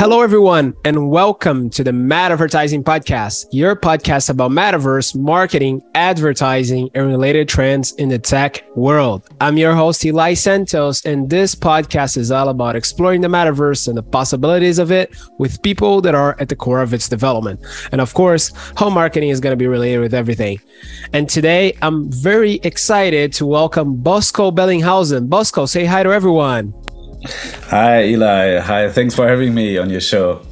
[0.00, 6.88] Hello, everyone, and welcome to the Mad Advertising Podcast, your podcast about metaverse marketing, advertising,
[6.94, 9.28] and related trends in the tech world.
[9.42, 13.96] I'm your host, Eli Santos, and this podcast is all about exploring the metaverse and
[13.98, 17.60] the possibilities of it with people that are at the core of its development.
[17.92, 20.60] And of course, how marketing is going to be related with everything.
[21.12, 25.28] And today, I'm very excited to welcome Bosco Bellinghausen.
[25.28, 26.72] Bosco, say hi to everyone.
[27.24, 28.58] Hi, Eli.
[28.60, 30.42] Hi, thanks for having me on your show.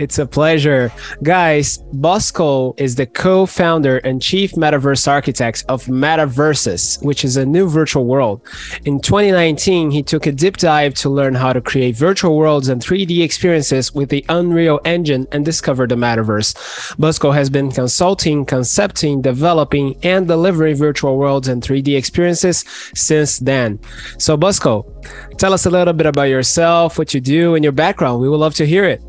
[0.00, 0.90] It's a pleasure.
[1.22, 7.44] Guys, Bosco is the co founder and chief metaverse architect of Metaversus, which is a
[7.44, 8.40] new virtual world.
[8.86, 12.80] In 2019, he took a deep dive to learn how to create virtual worlds and
[12.80, 16.96] 3D experiences with the Unreal Engine and discovered the metaverse.
[16.98, 23.78] Bosco has been consulting, concepting, developing, and delivering virtual worlds and 3D experiences since then.
[24.16, 24.90] So, Bosco,
[25.36, 28.22] tell us a little bit about yourself, what you do, and your background.
[28.22, 29.04] We would love to hear it.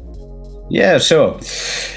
[0.72, 1.38] Yeah, sure.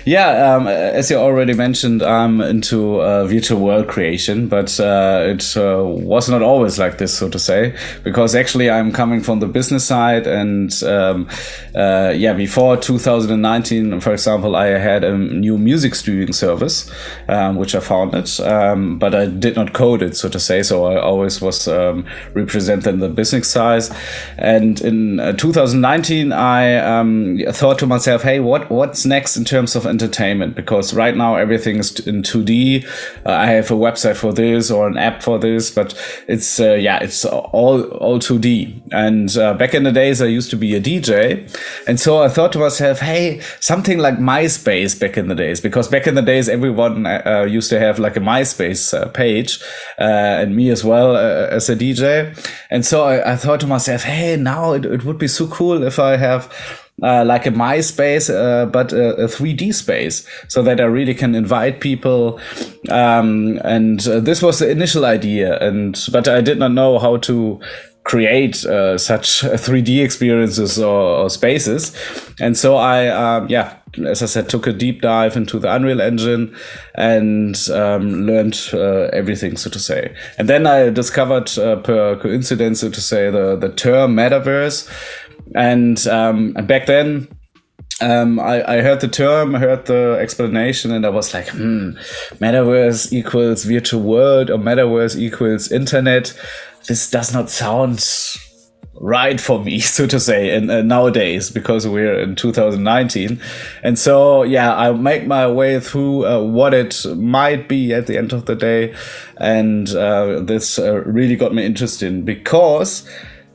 [0.04, 5.56] Yeah, um, as you already mentioned, I'm into uh, virtual world creation, but uh, it
[5.56, 9.46] uh, was not always like this, so to say, because actually I'm coming from the
[9.46, 11.28] business side, and um,
[11.76, 16.90] uh, yeah, before 2019, for example, I had a new music streaming service,
[17.28, 20.64] um, which I founded, um, but I did not code it, so to say.
[20.64, 23.84] So I always was um, representing the business side,
[24.36, 29.76] and in uh, 2019, I um, thought to myself, hey, what what's next in terms
[29.76, 30.54] of entertainment?
[30.54, 32.84] Because right now everything is in 2D.
[33.26, 35.94] Uh, I have a website for this or an app for this, but
[36.28, 38.82] it's uh, yeah, it's all all 2D.
[38.92, 41.48] And uh, back in the days, I used to be a DJ,
[41.86, 45.88] and so I thought to myself, hey, something like MySpace back in the days, because
[45.88, 49.60] back in the days everyone uh, used to have like a MySpace uh, page,
[49.98, 52.34] uh, and me as well as a DJ.
[52.70, 55.82] And so I, I, thought to myself, hey, now it, it would be so cool
[55.82, 56.52] if I have
[57.02, 61.34] uh, like a MySpace, uh, but a, a, 3D space, so that I really can
[61.34, 62.40] invite people.
[62.88, 67.16] Um, and uh, this was the initial idea, and but I did not know how
[67.18, 67.60] to
[68.04, 71.96] create uh, such 3D experiences or, or, spaces.
[72.38, 76.02] And so I, um, yeah, as I said, took a deep dive into the Unreal
[76.02, 76.54] Engine
[76.96, 80.14] and um, learned uh, everything, so to say.
[80.36, 84.86] And then I discovered, uh, per coincidence, so to say, the, the term metaverse
[85.54, 87.28] and um, back then,
[88.00, 91.90] um, I, I heard the term, I heard the explanation, and I was like, hmm,
[92.40, 96.38] metaverse equals virtual world or metaverse equals internet.
[96.86, 98.04] This does not sound
[99.00, 103.40] right for me, so to say, and uh, nowadays because we're in 2019.
[103.82, 108.18] And so, yeah, I make my way through uh, what it might be at the
[108.18, 108.94] end of the day,
[109.36, 113.08] and uh, this uh, really got me interested because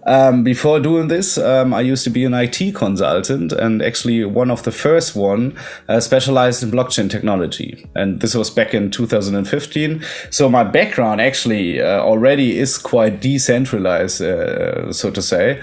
[0.09, 4.50] um, before doing this, um, I used to be an IT consultant and actually one
[4.50, 5.56] of the first one
[5.88, 7.86] uh, specialized in blockchain technology.
[7.96, 10.03] And this was back in 2015.
[10.31, 15.62] So my background actually uh, already is quite decentralized, uh, so to say.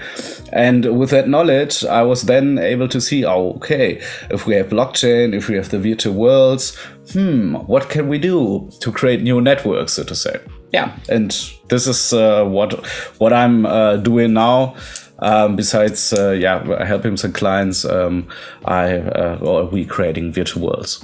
[0.53, 4.69] And with that knowledge, I was then able to see, oh, okay, if we have
[4.69, 6.73] blockchain, if we have the virtual worlds,
[7.11, 10.39] hmm, what can we do to create new networks, so to say?
[10.71, 11.31] Yeah, and
[11.69, 12.85] this is uh, what
[13.19, 14.75] what I'm uh, doing now.
[15.19, 18.27] Um, besides, uh, yeah, helping some clients, um,
[18.65, 21.03] I uh, or we creating virtual worlds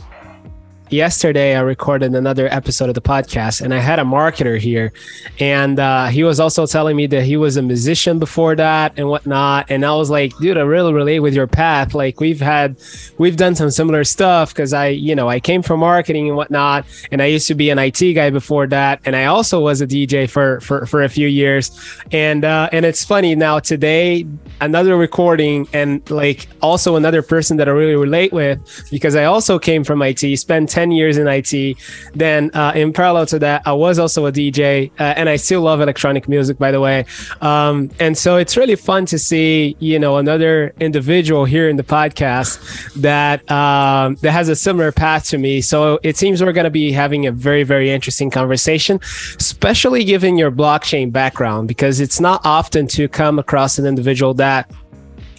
[0.93, 4.93] yesterday I recorded another episode of the podcast, and I had a marketer here,
[5.39, 9.09] and uh, he was also telling me that he was a musician before that and
[9.09, 9.69] whatnot.
[9.69, 11.93] And I was like, dude, I really relate with your path.
[11.93, 12.77] Like we've had,
[13.17, 16.85] we've done some similar stuff because I, you know, I came from marketing and whatnot,
[17.11, 19.87] and I used to be an IT guy before that, and I also was a
[19.87, 21.71] DJ for for for a few years.
[22.11, 24.27] And uh, and it's funny now today,
[24.61, 28.59] another recording, and like also another person that I really relate with
[28.91, 31.77] because I also came from IT, spent 10 years in IT.
[32.13, 35.61] Then, uh, in parallel to that, I was also a DJ, uh, and I still
[35.61, 37.05] love electronic music, by the way.
[37.41, 41.83] Um, and so it's really fun to see, you know, another individual here in the
[41.83, 42.59] podcast
[43.01, 45.61] that um, that has a similar path to me.
[45.61, 48.99] So it seems we're going to be having a very, very interesting conversation,
[49.39, 54.69] especially given your blockchain background, because it's not often to come across an individual that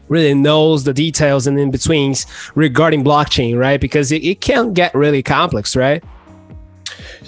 [0.08, 3.80] really knows the details and in betweens regarding blockchain, right?
[3.80, 6.02] Because it, it can get really complex, right?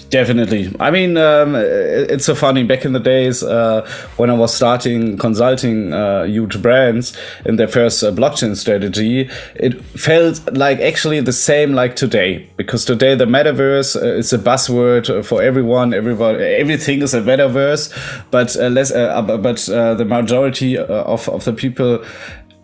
[0.09, 0.73] Definitely.
[0.79, 2.63] I mean, um, it's so funny.
[2.63, 3.85] Back in the days uh,
[4.15, 9.83] when I was starting consulting uh, huge brands in their first uh, blockchain strategy, it
[9.83, 12.49] felt like actually the same like today.
[12.55, 15.93] Because today the metaverse uh, is a buzzword for everyone.
[15.93, 17.91] Everybody, everything is a metaverse.
[18.31, 22.03] But uh, less, uh, but the majority of, of the people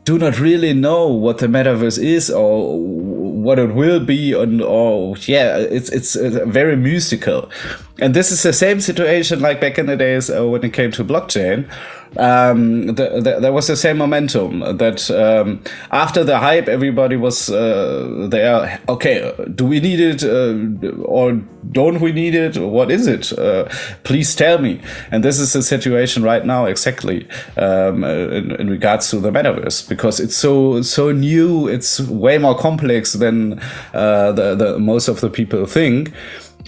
[0.04, 5.16] do not really know what the metaverse is or what it will be and or
[5.20, 7.50] yeah it's it's very mystical
[8.00, 10.92] and this is the same situation like back in the days uh, when it came
[10.92, 11.70] to blockchain
[12.18, 17.50] um, the, the, there was the same momentum that um, after the hype, everybody was
[17.50, 18.80] uh, there.
[18.88, 21.34] Okay, do we need it uh, or
[21.72, 22.58] don't we need it?
[22.58, 23.38] What is it?
[23.38, 23.66] Uh,
[24.04, 24.80] please tell me.
[25.12, 29.88] And this is the situation right now, exactly um, in, in, regards to the metaverse,
[29.90, 31.68] because it's so so new.
[31.68, 33.60] It's way more complex than
[33.94, 36.14] uh, the, the most of the people think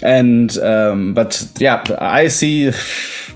[0.04, 2.72] and um, but yeah i see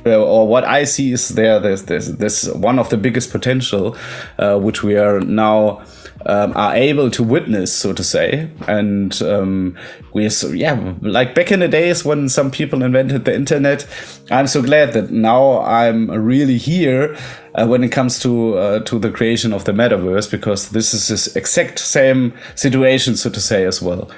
[0.05, 3.95] or what i see is there there's there's, there's one of the biggest potential
[4.39, 5.81] uh, which we are now
[6.25, 8.49] um, are able to witness, so to say.
[8.67, 9.77] And um,
[10.13, 13.87] we, so, yeah, like back in the days when some people invented the internet,
[14.31, 17.17] I'm so glad that now I'm really here
[17.55, 21.07] uh, when it comes to uh, to the creation of the metaverse because this is
[21.07, 24.09] this exact same situation, so to say, as well.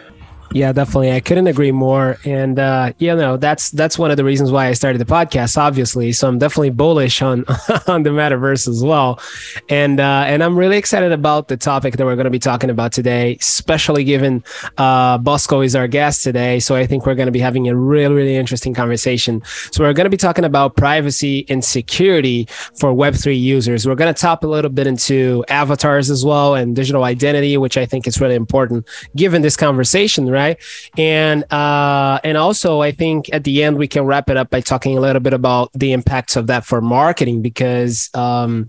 [0.53, 1.13] Yeah, definitely.
[1.13, 2.18] I couldn't agree more.
[2.25, 5.57] And uh, you know, that's that's one of the reasons why I started the podcast,
[5.57, 6.12] obviously.
[6.12, 7.45] So I'm definitely bullish on
[7.88, 9.19] on the metaverse as well.
[9.69, 12.69] And uh, and I'm really excited about the topic that we're going to be talking
[12.69, 14.44] about today, especially given
[14.77, 16.59] uh, Bosco is our guest today.
[16.59, 19.42] So I think we're going to be having a really really interesting conversation.
[19.71, 22.47] So we're going to be talking about privacy and security
[22.77, 23.88] for Web3 users.
[23.88, 27.77] We're going to top a little bit into avatars as well and digital identity, which
[27.77, 30.41] I think is really important given this conversation, right?
[30.42, 30.58] Right?
[30.98, 34.62] And uh, and also, I think at the end we can wrap it up by
[34.62, 38.10] talking a little bit about the impacts of that for marketing because.
[38.14, 38.68] Um,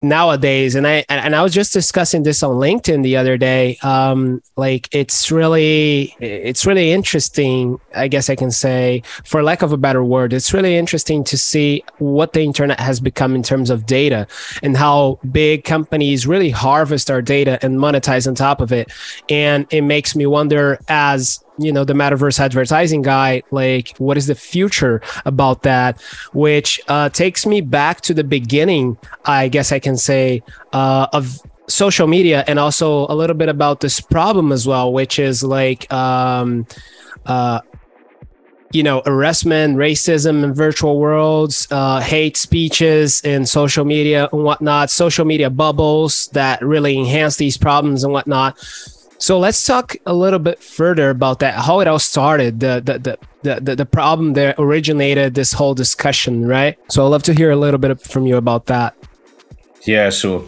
[0.00, 4.40] nowadays and i and i was just discussing this on linkedin the other day um
[4.56, 9.76] like it's really it's really interesting i guess i can say for lack of a
[9.76, 13.86] better word it's really interesting to see what the internet has become in terms of
[13.86, 14.26] data
[14.62, 18.92] and how big companies really harvest our data and monetize on top of it.
[19.28, 24.26] And it makes me wonder as you know the metaverse advertising guy like what is
[24.26, 26.00] the future about that?
[26.32, 31.40] Which uh, takes me back to the beginning i guess i can say uh, of
[31.68, 35.90] social media and also a little bit about this problem as well which is like
[35.92, 36.66] um,
[37.26, 37.60] uh,
[38.72, 44.90] you know harassment racism in virtual worlds uh, hate speeches in social media and whatnot
[44.90, 48.56] social media bubbles that really enhance these problems and whatnot
[49.18, 51.54] so let's talk a little bit further about that.
[51.54, 56.46] How it all started, the the the the, the, problem that originated this whole discussion,
[56.46, 56.76] right?
[56.88, 58.96] So I'd love to hear a little bit from you about that.
[59.84, 60.44] Yeah, sure.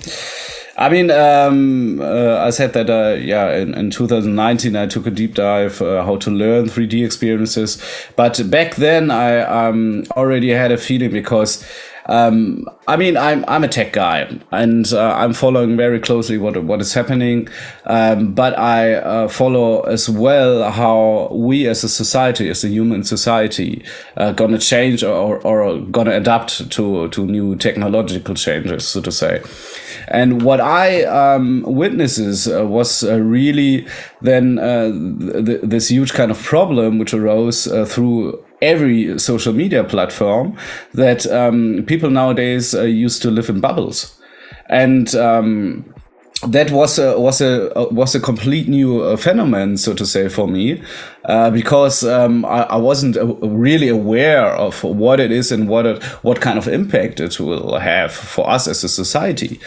[0.76, 5.10] I mean, um, uh, I said that, uh, yeah, in, in 2019, I took a
[5.10, 7.82] deep dive uh, how to learn 3D experiences.
[8.16, 11.62] But back then, I um, already had a feeling because
[12.10, 16.60] um, I mean, I'm I'm a tech guy, and uh, I'm following very closely what
[16.64, 17.48] what is happening.
[17.84, 23.04] Um, but I uh, follow as well how we as a society, as a human
[23.04, 23.84] society,
[24.16, 29.40] uh, gonna change or, or gonna adapt to to new technological changes, so to say.
[30.08, 33.86] And what I um, witnesses uh, was uh, really
[34.20, 34.90] then uh,
[35.46, 40.56] th- this huge kind of problem which arose through every social media platform
[40.94, 44.20] that um, people nowadays uh, used to live in bubbles,
[44.68, 45.94] and um,
[46.46, 50.48] that was a was a was a complete new uh, phenomenon, so to say, for
[50.48, 50.82] me,
[51.26, 55.84] uh, because um, I, I, wasn't uh, really aware of what it is and what
[55.84, 59.60] it, what kind of impact it will have for us as a society.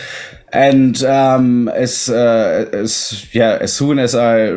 [0.51, 4.49] And um, as, uh, as yeah, as soon as I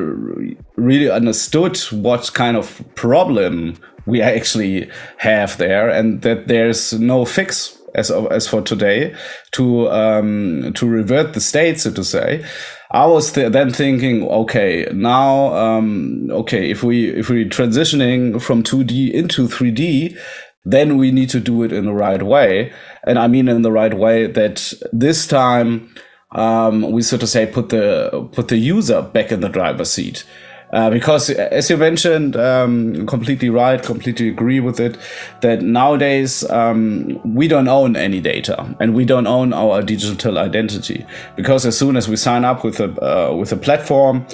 [0.76, 7.76] really understood what kind of problem we actually have there, and that there's no fix
[7.94, 9.14] as of, as for today
[9.52, 12.44] to um, to revert the state, so to say.
[12.92, 18.62] I was th- then thinking, okay, now, um, okay, if we if we transitioning from
[18.62, 20.16] 2D into 3D,
[20.64, 22.72] then we need to do it in the right way,
[23.06, 25.94] and I mean in the right way that this time
[26.32, 30.25] um, we sort of say put the put the user back in the driver's seat.
[30.73, 34.99] Uh, because as you mentioned, um, completely right, completely agree with it,
[35.40, 41.06] that nowadays um, we don't own any data and we don't own our digital identity.
[41.37, 44.26] Because as soon as we sign up with a, uh, with a platform,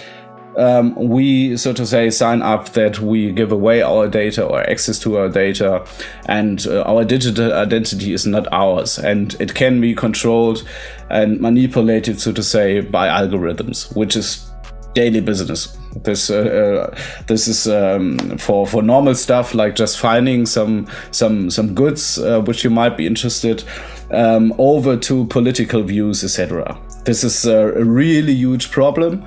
[0.56, 4.98] um, we, so to say, sign up that we give away our data or access
[4.98, 5.84] to our data,
[6.26, 10.66] and uh, our digital identity is not ours, and it can be controlled
[11.10, 14.50] and manipulated, so to say, by algorithms, which is
[14.94, 15.78] daily business.
[15.94, 16.96] This uh, uh,
[17.26, 22.40] this is um, for for normal stuff like just finding some some some goods uh,
[22.40, 23.64] which you might be interested
[24.10, 26.78] um, over to political views, etc.
[27.04, 29.24] This is a really huge problem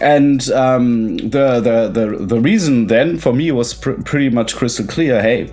[0.00, 4.86] and um, the, the the the reason then for me was pr- pretty much crystal
[4.86, 5.20] clear.
[5.20, 5.46] Hey,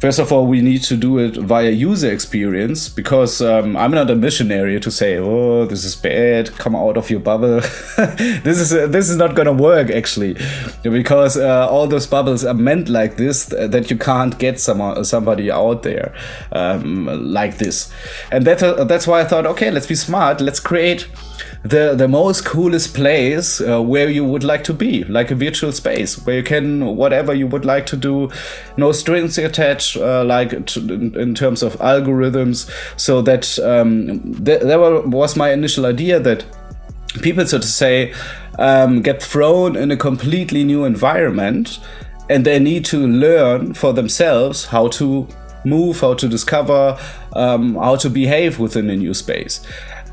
[0.00, 4.10] first of all, we need to do it via user experience because um, I'm not
[4.10, 6.50] a missionary to say, oh, this is bad.
[6.58, 7.60] Come out of your bubble.
[7.96, 10.36] this is uh, this is not gonna work actually,
[10.82, 15.50] because uh, all those bubbles are meant like this that you can't get some somebody
[15.50, 16.14] out there
[16.52, 17.92] um, like this,
[18.30, 20.40] and that uh, that's why I thought, okay, let's be smart.
[20.40, 21.08] Let's create
[21.62, 25.72] the the most coolest place uh, where you would like to be, like a virtual
[25.72, 28.30] space where you can whatever you would like to do,
[28.76, 32.70] no strings attached, uh, like in, in, terms of algorithms.
[32.98, 36.44] So that um, th- that was my initial idea that
[37.22, 38.14] people, so to say,
[38.58, 41.80] um, get thrown in a completely new environment,
[42.28, 45.26] and they need to learn for themselves how to
[45.64, 46.98] move, how to discover,
[47.34, 49.66] um, how to behave within a new space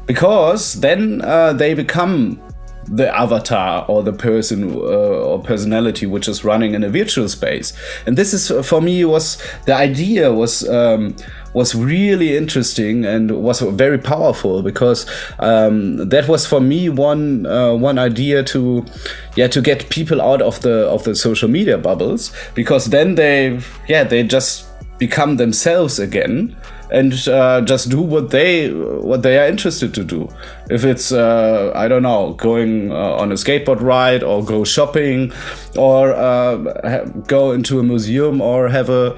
[0.07, 2.41] because then uh, they become
[2.87, 7.73] the avatar or the person uh, or personality which is running in a virtual space.
[8.05, 11.15] And this is for me was the idea was um,
[11.53, 15.05] was really interesting and was very powerful because
[15.39, 18.85] um, that was for me one uh, one idea to
[19.35, 23.59] yeah to get people out of the of the social media bubbles because then they
[23.87, 24.67] yeah they just
[24.99, 26.55] become themselves again
[26.89, 30.29] and uh, just do what they what they are interested to do.
[30.69, 35.31] If it's uh, I don't know, going uh, on a skateboard ride or go shopping,
[35.75, 39.17] or uh, go into a museum or have a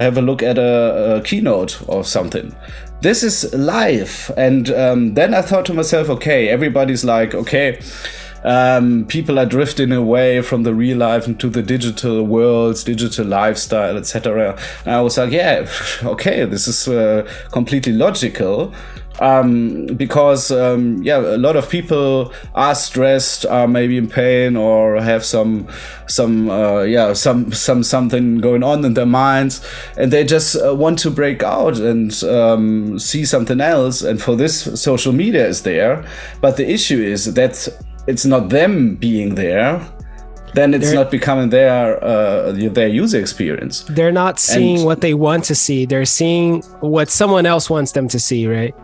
[0.00, 2.54] have a look at a, a keynote or something.
[3.00, 7.80] This is life, and um, then I thought to myself, okay, everybody's like, okay
[8.48, 13.98] um, people are drifting away from the real life into the digital worlds, digital lifestyle,
[13.98, 14.58] etc.
[14.86, 15.68] And I was like, yeah,
[16.02, 18.72] okay, this is uh, completely logical.
[19.20, 25.00] Um, because um, yeah, a lot of people are stressed, are maybe in pain, or
[25.00, 25.66] have some
[26.06, 29.60] some uh, yeah some some something going on in their minds,
[29.96, 34.02] and they just uh, want to break out and um, see something else.
[34.02, 36.08] And for this, social media is there.
[36.40, 37.68] But the issue is that
[38.08, 39.86] it's not them being there
[40.54, 43.82] then it's they're, not becoming their uh, their user experience.
[43.82, 45.84] They're not seeing and, what they want to see.
[45.84, 48.74] They're seeing what someone else wants them to see, right?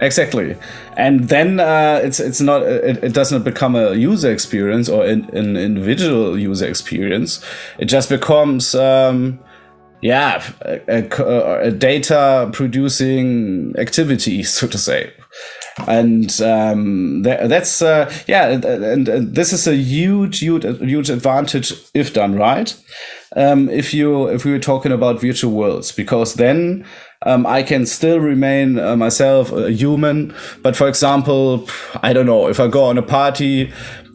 [0.00, 0.56] Exactly,
[0.96, 5.04] and then uh, it's it's not it, it does not become a user experience or
[5.04, 7.44] an, an individual user experience.
[7.78, 8.74] It just becomes.
[8.74, 9.40] Um,
[10.02, 15.14] yeah, a, a, a data producing activity, so to say
[15.86, 22.12] and um, that's uh, yeah, and, and, this is a huge, huge, huge advantage if
[22.12, 22.76] done right.
[23.36, 26.86] Um, if you if we were talking about virtual worlds, because then
[27.22, 30.32] um, I can still remain uh, myself a human.
[30.62, 31.68] But for example,
[32.02, 33.72] I don't know if I go on a party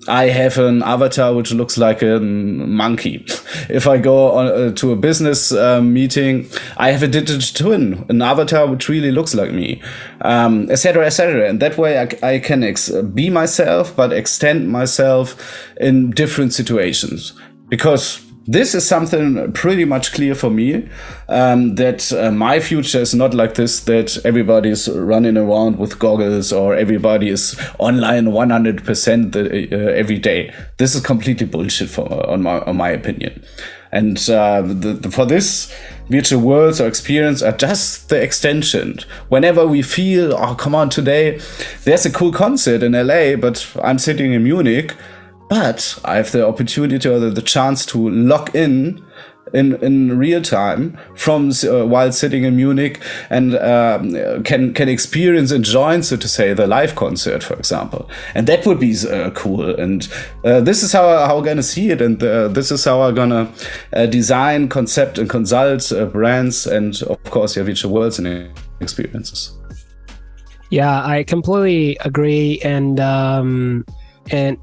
[0.10, 3.26] I have an avatar which looks like a monkey.
[3.70, 8.06] If I go on, uh, to a business uh, meeting, I have a digital twin,
[8.10, 9.82] an avatar which really looks like me,
[10.22, 11.06] etc., um, etc.
[11.06, 12.62] Et and that way, I, I can
[13.14, 15.36] be myself, but extend myself
[15.80, 17.34] in different situations
[17.70, 20.90] because this is something pretty much clear for me
[21.28, 26.52] um, that uh, my future is not like this that everybody's running around with goggles
[26.52, 30.52] or everybody is online 100% uh, every day.
[30.78, 33.44] This is completely bullshit for on my on my opinion.
[33.92, 35.72] And uh, the, the, for this
[36.10, 38.98] virtual worlds or experience are just the extension.
[39.30, 41.40] Whenever we feel oh come on today
[41.84, 44.96] there's a cool concert in la but i'm sitting in munich
[45.50, 49.04] but I have the opportunity or the, the chance to log in
[49.54, 55.52] in in real time from uh, while sitting in Munich and um, can can experience
[55.52, 58.10] and join so to say the live concert for example.
[58.36, 59.76] And that would be uh, cool.
[59.76, 60.08] And
[60.44, 62.02] uh, this is how how we're gonna see it.
[62.02, 63.52] And uh, this is how I'm gonna
[63.94, 68.52] uh, design concept and consult uh, brands and of course your virtual worlds and
[68.82, 69.58] experiences.
[70.70, 72.60] Yeah I completely agree.
[72.64, 73.86] And um
[74.32, 74.58] and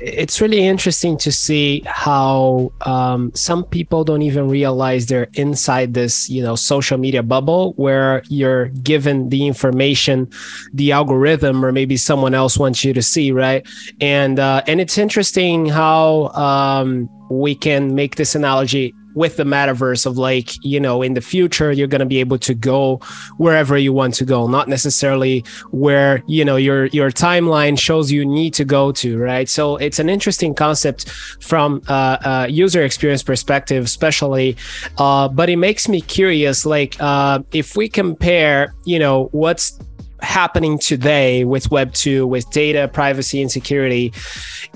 [0.00, 6.28] it's really interesting to see how um, some people don't even realize they're inside this
[6.28, 10.28] you know social media bubble where you're given the information
[10.74, 13.66] the algorithm or maybe someone else wants you to see right?
[14.00, 20.06] And uh, and it's interesting how um, we can make this analogy with the metaverse
[20.06, 22.96] of like you know in the future you're going to be able to go
[23.38, 28.24] wherever you want to go not necessarily where you know your your timeline shows you
[28.24, 29.48] need to go to right?
[29.48, 31.08] So it's an interesting concept
[31.40, 34.56] from uh, uh user experience perspective especially
[34.98, 39.78] uh, but it makes me curious like uh, if we compare you know what's
[40.22, 44.12] happening today with Web two, with data privacy and security,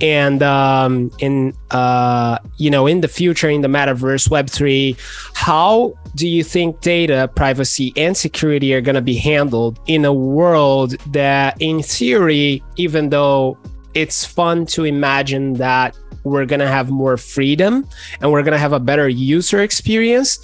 [0.01, 4.97] and um, in uh, you know in the future in the metaverse, Web three,
[5.35, 10.13] how do you think data privacy and security are going to be handled in a
[10.13, 13.59] world that, in theory, even though
[13.95, 17.87] it's fun to imagine that we're going to have more freedom
[18.21, 20.39] and we're going to have a better user experience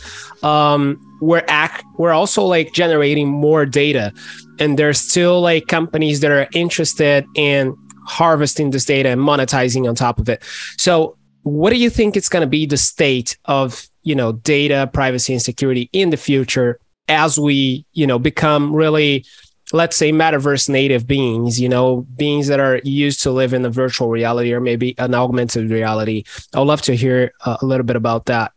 [0.44, 4.12] um, we're act we're also like generating more data.
[4.58, 9.94] And there's still like companies that are interested in harvesting this data and monetizing on
[9.94, 10.42] top of it.
[10.76, 14.88] So what do you think it's going to be the state of you know data
[14.92, 19.24] privacy and security in the future as we you know become really
[19.72, 23.70] let's say metaverse native beings you know beings that are used to live in a
[23.70, 26.24] virtual reality or maybe an augmented reality?
[26.54, 28.52] I'd love to hear uh, a little bit about that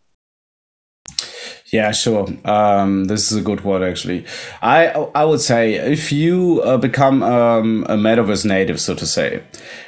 [1.74, 2.28] yeah, sure.
[2.46, 4.26] Um, this is a good word, actually.
[4.62, 9.42] I I would say if you uh, become um, a metaverse native, so to say,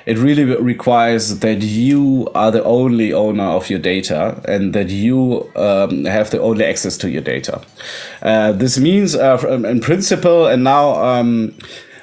[0.07, 5.47] it really requires that you are the only owner of your data and that you
[5.55, 7.61] um, have the only access to your data.
[8.23, 10.95] Uh, this means, uh, in principle, and now.
[10.95, 11.53] Um,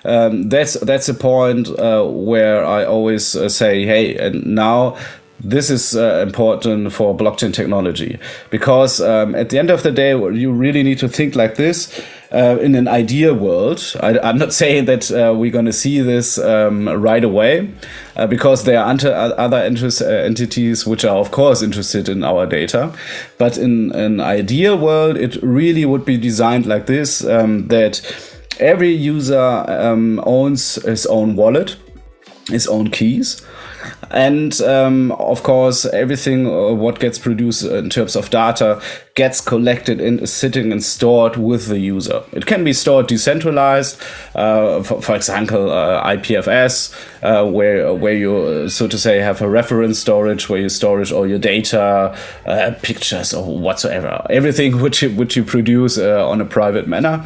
[0.05, 4.97] um, that's that's a point uh, where I always uh, say, hey, and now
[5.44, 8.18] this is uh, important for blockchain technology
[8.50, 12.00] because um, at the end of the day, you really need to think like this.
[12.30, 16.00] Uh, in an ideal world, I, am not saying that uh, we're going to see
[16.00, 17.70] this um, right away,
[18.16, 18.96] uh, because there are
[19.37, 22.94] other interest, uh, entities which are, of course, interested in our data.
[23.37, 28.00] But in an ideal world, it really would be designed like this um, that
[28.58, 31.76] every user um, owns his own wallet,
[32.49, 33.42] his own keys
[34.12, 38.81] and um, of course everything uh, what gets produced in terms of data
[39.14, 42.23] gets collected and sitting and stored with the user.
[42.33, 44.00] It can be stored decentralized
[44.35, 49.42] uh, for, for, example uh, ipfs uh, where where you uh, so to say have
[49.42, 54.25] a reference storage where you store all your data uh, pictures or whatsoever.
[54.29, 57.25] Everything which you, which you produce on a private manner.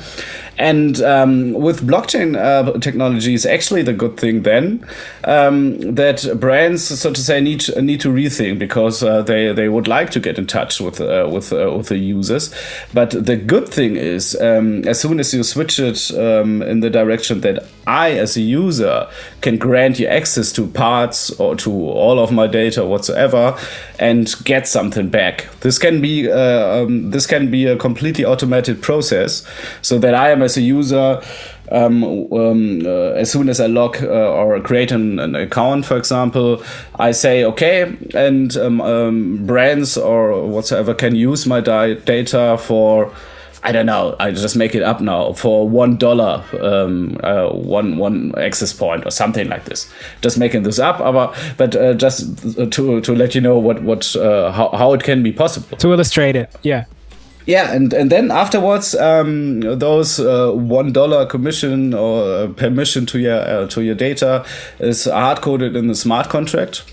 [0.58, 4.86] And um, with blockchain uh, technology is actually the good thing then
[5.24, 9.88] um, that brands, so to say, need need to rethink because uh, they they would
[9.88, 12.54] like to get in touch with uh, with uh, with the users.
[12.92, 16.90] But the good thing is, um, as soon as you switch it um, in the
[16.90, 19.08] direction that I, as a user,
[19.40, 23.56] can grant you access to parts or to all of my data whatsoever,
[23.98, 25.46] and get something back.
[25.60, 29.46] This can be uh, um, this can be a completely automated process,
[29.82, 31.22] so that I am as a user.
[31.70, 35.96] Um, um, uh, as soon as I log uh, or create an, an, account, for
[35.96, 36.62] example,
[36.96, 43.12] I say okay, and um, um brands or whatsoever can use my data for
[43.66, 44.14] I don't know.
[44.20, 49.04] I just make it up now for one dollar, um, uh, one one access point
[49.04, 49.92] or something like this.
[50.22, 50.98] Just making this up,
[51.56, 52.38] but uh, just
[52.72, 55.92] to to let you know what what uh, how how it can be possible to
[55.92, 56.54] illustrate it.
[56.62, 56.84] Yeah.
[57.46, 63.38] Yeah, and, and then afterwards, um, those uh, one dollar commission or permission to your
[63.38, 64.44] uh, to your data
[64.80, 66.84] is hard coded in the smart contract.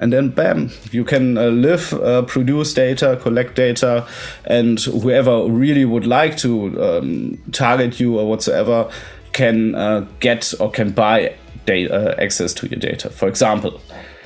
[0.00, 4.04] And then bam you can uh, live uh, produce data collect data
[4.44, 8.90] and whoever really would like to um, target you or whatsoever
[9.32, 13.10] can uh, get or can buy data, uh, access to your data.
[13.10, 13.80] For example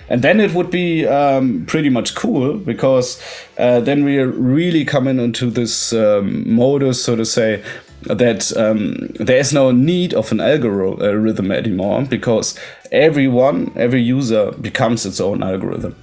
[0.08, 3.20] and then it would be um, pretty much cool because
[3.58, 7.62] uh, then we are really coming into this um, modus so to say
[8.02, 12.58] that um, there is no need of an algorithm anymore because
[12.92, 15.96] everyone, every user becomes its own algorithm.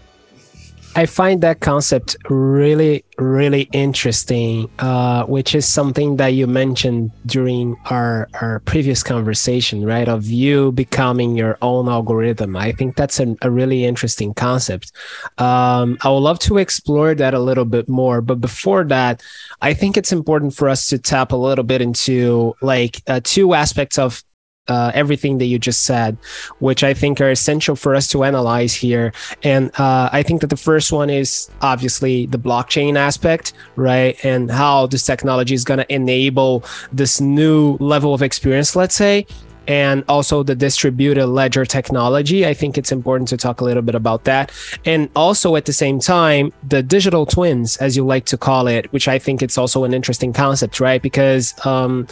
[0.95, 7.75] I find that concept really, really interesting, uh, which is something that you mentioned during
[7.89, 10.07] our, our previous conversation, right?
[10.07, 12.55] Of you becoming your own algorithm.
[12.55, 14.91] I think that's a, a really interesting concept.
[15.39, 18.21] Um, I would love to explore that a little bit more.
[18.21, 19.23] But before that,
[19.61, 23.55] I think it's important for us to tap a little bit into like uh, two
[23.55, 24.23] aspects of
[24.67, 26.17] uh, everything that you just said,
[26.59, 29.11] which I think are essential for us to analyze here.
[29.43, 34.23] And uh, I think that the first one is obviously the blockchain aspect, right?
[34.23, 39.25] And how this technology is going to enable this new level of experience, let's say.
[39.65, 42.45] And also the distributed ledger technology.
[42.45, 44.51] I think it's important to talk a little bit about that.
[44.83, 48.91] And also at the same time, the digital twins, as you like to call it,
[48.91, 51.01] which I think it's also an interesting concept, right?
[51.01, 52.07] Because um,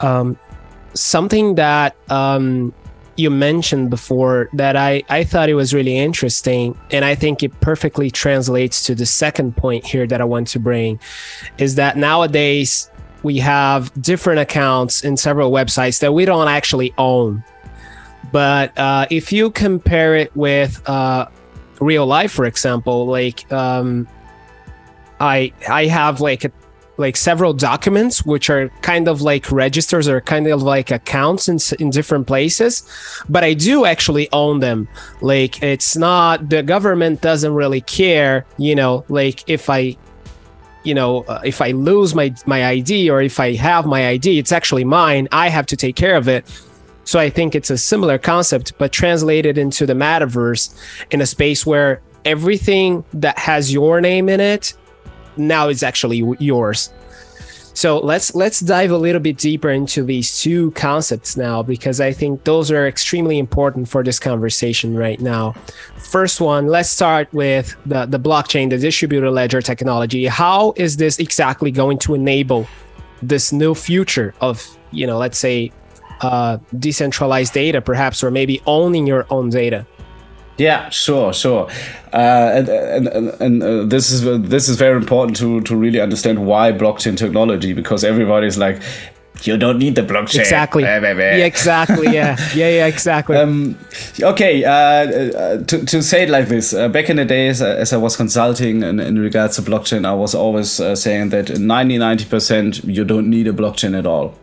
[0.00, 0.36] um,
[0.94, 2.74] something that um,
[3.16, 7.58] you mentioned before that I, I thought it was really interesting, and I think it
[7.60, 10.98] perfectly translates to the second point here that I want to bring
[11.58, 12.90] is that nowadays
[13.22, 17.44] we have different accounts in several websites that we don't actually own.
[18.32, 21.26] But uh, if you compare it with uh,
[21.80, 24.08] real life, for example, like um,
[25.20, 26.52] I I have like a
[27.02, 31.58] like several documents which are kind of like registers or kind of like accounts in,
[31.78, 32.72] in different places.
[33.28, 34.88] But i do actually own them.
[35.20, 39.96] Like it's not the government doesn't really care you know like if i
[40.84, 44.26] you know uh, if i lose my my id or if i have my id
[44.38, 45.28] it's actually mine.
[45.44, 46.42] I have to take care of it.
[47.04, 50.64] So i think it's a similar concept but translated into the metaverse
[51.10, 54.74] in a space where everything that has your name in it
[55.36, 56.90] now it's actually yours.
[57.74, 62.12] So let's let's dive a little bit deeper into these two concepts now because I
[62.12, 65.54] think those are extremely important for this conversation right now.
[65.96, 70.26] First one, let's start with the, the blockchain, the distributed ledger technology.
[70.26, 72.66] How is this exactly going to enable
[73.22, 75.72] this new future of, you know, let's say
[76.20, 79.86] uh, decentralized data, perhaps, or maybe owning your own data?
[80.58, 81.68] Yeah, sure, sure,
[82.12, 86.46] uh, and and, and uh, this is this is very important to to really understand
[86.46, 88.80] why blockchain technology because everybody's like,
[89.46, 90.40] you don't need the blockchain.
[90.40, 90.82] Exactly.
[91.38, 92.12] Yeah, exactly.
[92.12, 92.36] Yeah.
[92.54, 92.68] yeah.
[92.68, 92.86] Yeah.
[92.86, 93.36] Exactly.
[93.36, 93.78] Um,
[94.20, 94.64] okay.
[94.64, 97.92] Uh, uh, to, to say it like this, uh, back in the days, uh, as
[97.92, 101.98] I was consulting in, in regards to blockchain, I was always uh, saying that 90,
[101.98, 104.34] 90% you don't need a blockchain at all.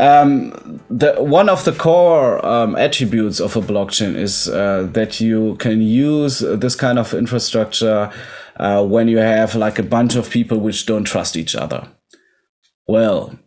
[0.00, 5.56] Um, the one of the core um, attributes of a blockchain is uh, that you
[5.56, 8.10] can use this kind of infrastructure
[8.56, 11.86] uh, when you have like a bunch of people which don't trust each other.
[12.86, 13.38] Well,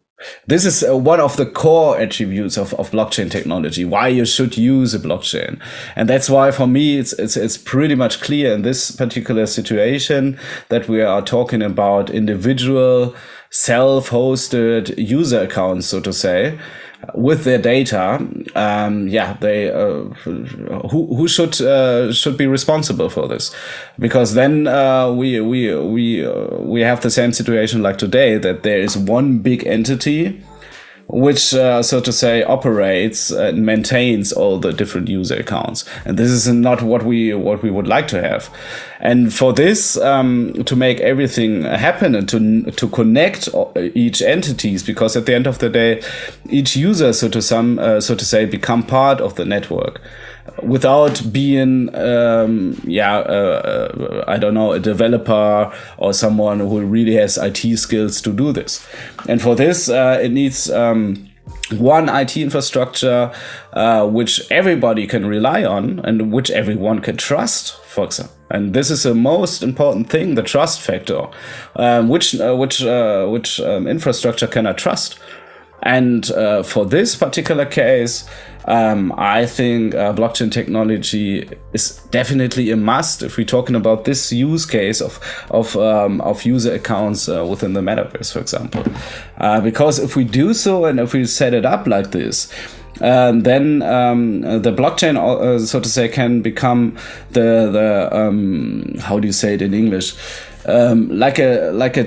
[0.45, 4.55] this is uh, one of the core attributes of, of blockchain technology, why you should
[4.55, 5.59] use a blockchain.
[5.95, 10.39] And that's why for me, it's, it's, it's pretty much clear in this particular situation
[10.69, 13.15] that we are talking about individual
[13.53, 16.57] self-hosted user accounts, so to say,
[17.13, 18.27] with their data.
[18.55, 20.05] Um, yeah, they uh,
[20.89, 23.55] who who should uh, should be responsible for this?
[23.99, 28.63] Because then uh, we we we uh, we have the same situation like today that
[28.63, 30.41] there is one big entity
[31.07, 35.85] which, uh, so to say, operates and maintains all the different user accounts.
[36.05, 38.49] And this is not what we what we would like to have.
[38.99, 45.15] And for this, um, to make everything happen and to to connect each entities, because
[45.15, 46.01] at the end of the day,
[46.49, 50.01] each user, so to some, uh, so to say, become part of the network
[50.65, 57.13] without being um, yeah uh, uh, i don't know a developer or someone who really
[57.13, 58.85] has it skills to do this
[59.27, 61.29] and for this uh, it needs um,
[61.71, 63.31] one IT infrastructure
[63.73, 68.35] uh, which everybody can rely on and which everyone can trust, for example.
[68.49, 71.27] And this is the most important thing: the trust factor.
[71.75, 75.17] Um, which uh, which uh, which um, infrastructure can I trust?
[75.81, 78.29] And uh, for this particular case,
[78.65, 84.31] um, I think uh, blockchain technology is definitely a must if we're talking about this
[84.31, 88.83] use case of of um, of user accounts uh, within the metaverse, for example.
[89.37, 92.53] Uh, because if we do so and if we set it up like this,
[93.01, 96.95] uh, then um, the blockchain, uh, so to say, can become
[97.31, 100.15] the the um, how do you say it in English?
[100.65, 102.05] Um, like a like a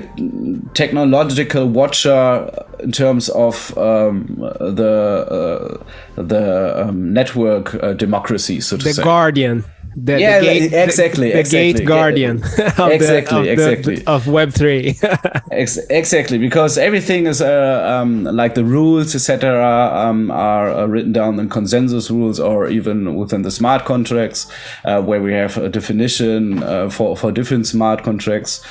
[0.73, 4.25] technological watcher in terms of um,
[4.59, 5.81] the
[6.17, 9.01] uh, the um, network uh, democracy, so to the say.
[9.01, 9.63] The guardian.
[9.99, 11.29] The, yeah, the gate, exactly.
[11.29, 11.73] The, the exactly.
[11.73, 12.37] gate guardian.
[12.77, 14.05] of exactly, the, of exactly.
[14.05, 14.95] of Web three.
[15.51, 21.13] Ex exactly, because everything is uh, um, like the rules, etc., um, are uh, written
[21.13, 24.45] down in consensus rules or even within the smart contracts,
[24.85, 28.63] uh, where we have a definition uh, for for different smart contracts.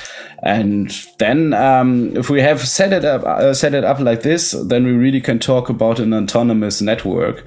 [0.44, 4.52] And then, um, if we have set it up, uh, set it up like this,
[4.52, 7.44] then we really can talk about an autonomous network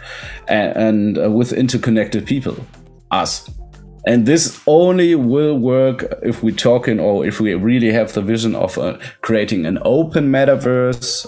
[0.50, 2.58] and, and uh, with interconnected people,
[3.12, 3.50] us.
[4.06, 8.56] And this only will work if we talking or if we really have the vision
[8.56, 11.28] of uh, creating an open metaverse,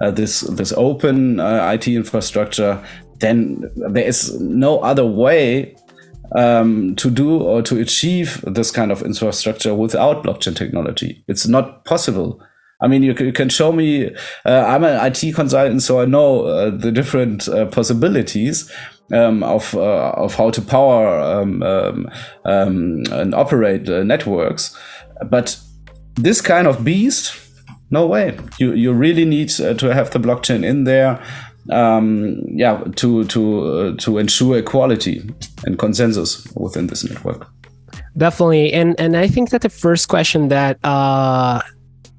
[0.00, 2.82] uh, this this open uh, IT infrastructure.
[3.18, 5.76] Then there is no other way
[6.34, 11.24] um, to do or to achieve this kind of infrastructure without blockchain technology.
[11.28, 12.40] It's not possible.
[12.80, 14.14] I mean, you, you can show me.
[14.44, 18.70] Uh, I'm an IT consultant, so I know uh, the different uh, possibilities
[19.12, 21.62] of uh, of how to power um,
[22.44, 24.76] um and operate uh, networks.
[25.30, 25.58] But
[26.16, 27.36] this kind of beast,
[27.90, 28.36] no way.
[28.58, 31.22] You you really need uh, to have the blockchain in there.
[31.70, 35.22] Um, yeah, to to to ensure equality
[35.64, 37.46] and consensus within this network.
[38.16, 40.78] Definitely, and and I think that the first question that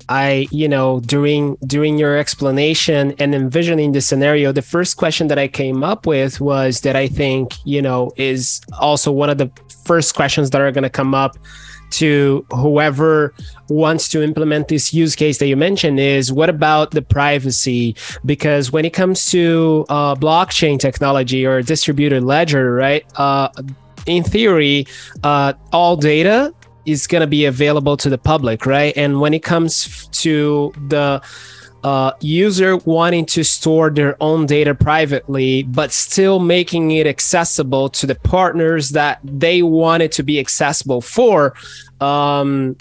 [0.10, 5.40] I, you know, during during your explanation and envisioning the scenario, the first question that
[5.40, 9.52] I came up with was that I think, you know, is also one of the
[9.86, 11.38] first questions that are going to come up
[11.92, 13.34] to whoever
[13.70, 17.96] wants to implement this use case that you mentioned is what about the privacy?
[18.26, 23.50] Because when it comes to uh, blockchain technology or distributed ledger right uh,
[24.06, 24.86] in theory
[25.24, 26.54] uh, all data
[26.86, 28.96] is going to be available to the public right?
[28.96, 31.22] And when it comes to the
[31.84, 38.08] uh, user wanting to store their own data privately, but still making it accessible to
[38.08, 41.54] the partners that they want it to be accessible for,
[42.02, 42.76] um,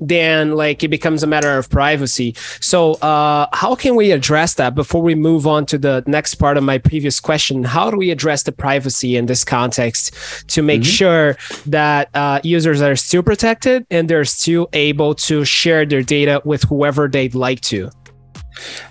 [0.00, 2.34] then like it becomes a matter of privacy.
[2.60, 6.56] So, uh, how can we address that before we move on to the next part
[6.56, 7.64] of my previous question?
[7.64, 10.14] How do we address the privacy in this context
[10.48, 10.90] to make mm-hmm.
[10.90, 16.40] sure that uh, users are still protected and they're still able to share their data
[16.44, 17.90] with whoever they'd like to?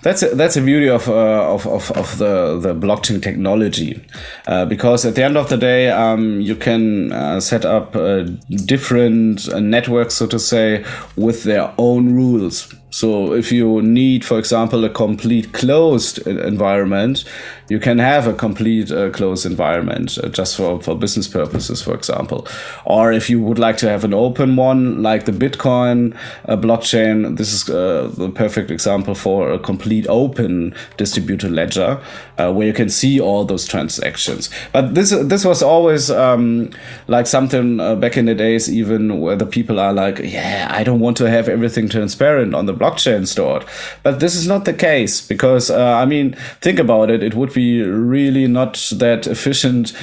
[0.01, 4.01] That's a, that's a beauty of, uh, of, of, of, the, the blockchain technology,
[4.47, 8.23] uh, because at the end of the day, um, you can uh, set up uh,
[8.65, 12.73] different uh, networks, so to say, with their own rules.
[12.97, 17.25] So if you need, for example, a complete closed environment,
[17.69, 21.93] you can have a complete uh, closed environment uh, just for, for business purposes, for
[21.93, 22.47] example.
[22.85, 27.37] Or if you would like to have an open one, like the Bitcoin uh, blockchain,
[27.37, 32.01] this is uh, the perfect example for a complete open distributed ledger
[32.39, 34.49] uh, where you can see all those transactions.
[34.73, 36.71] But this this was always um,
[37.07, 40.83] like something uh, back in the days, even where the people are like, yeah, I
[40.83, 43.65] don't want to have everything transparent on the blockchain stored.
[44.03, 47.23] But this is not the case because, uh, I mean, think about it.
[47.23, 49.93] It would be really not that efficient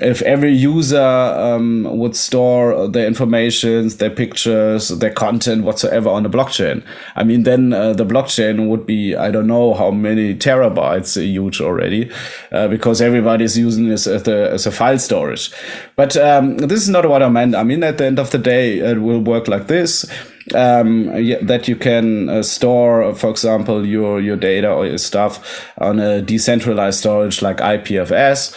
[0.00, 6.28] if every user um, would store their information, their pictures, their content whatsoever on the
[6.28, 6.82] blockchain.
[7.14, 11.60] I mean, then uh, the blockchain would be, I don't know how many terabytes huge
[11.60, 12.10] already,
[12.50, 15.52] uh, because everybody is using this as a, as a file storage.
[15.94, 17.54] But um, this is not what I meant.
[17.54, 20.04] I mean, at the end of the day, it will work like this
[20.52, 21.06] um,
[21.46, 26.20] that you can uh, store, for example, your your data or your stuff on a
[26.20, 28.54] decentralized storage like IPFS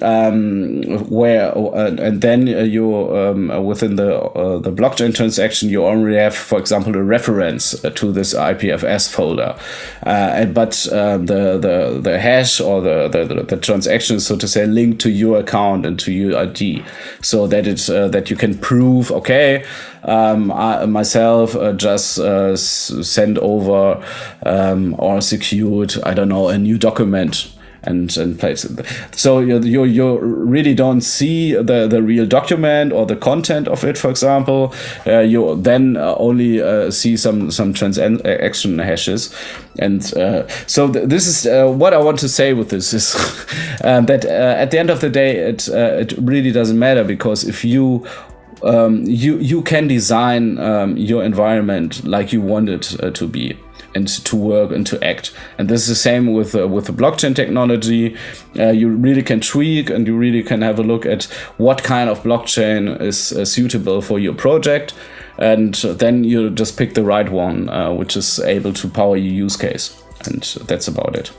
[0.00, 5.84] um, where uh, and then uh, you um, within the uh, the blockchain transaction you
[5.84, 9.54] only have, for example, a reference to this IPFS folder,
[10.06, 14.48] uh, and but uh, the the the hash or the, the the transaction, so to
[14.48, 16.82] say, linked to your account and to your ID,
[17.20, 19.64] so that it's uh, that you can prove okay.
[20.04, 24.04] Um, I myself just send over
[24.44, 27.52] um, or secured, I don't know, a new document
[27.84, 28.86] and and place it.
[29.12, 33.84] So you, you you really don't see the the real document or the content of
[33.84, 33.98] it.
[33.98, 34.74] For example,
[35.06, 39.34] uh, you then uh, only uh, see some some transaction hashes,
[39.78, 43.12] and uh, so th this is uh, what I want to say with this is
[43.82, 47.64] that uh, at the end of the day, it it really doesn't matter because if
[47.64, 48.06] you
[48.62, 53.56] um, you you can design um, your environment like you want it to be
[53.94, 55.32] and to work and to act.
[55.58, 58.16] And this is the same with uh, with the blockchain technology.
[58.58, 61.24] Uh, you really can tweak and you really can have a look at
[61.58, 64.94] what kind of blockchain is uh, suitable for your project,
[65.38, 69.44] and then you just pick the right one, uh, which is able to power your
[69.44, 70.02] use case.
[70.24, 71.32] And that's about it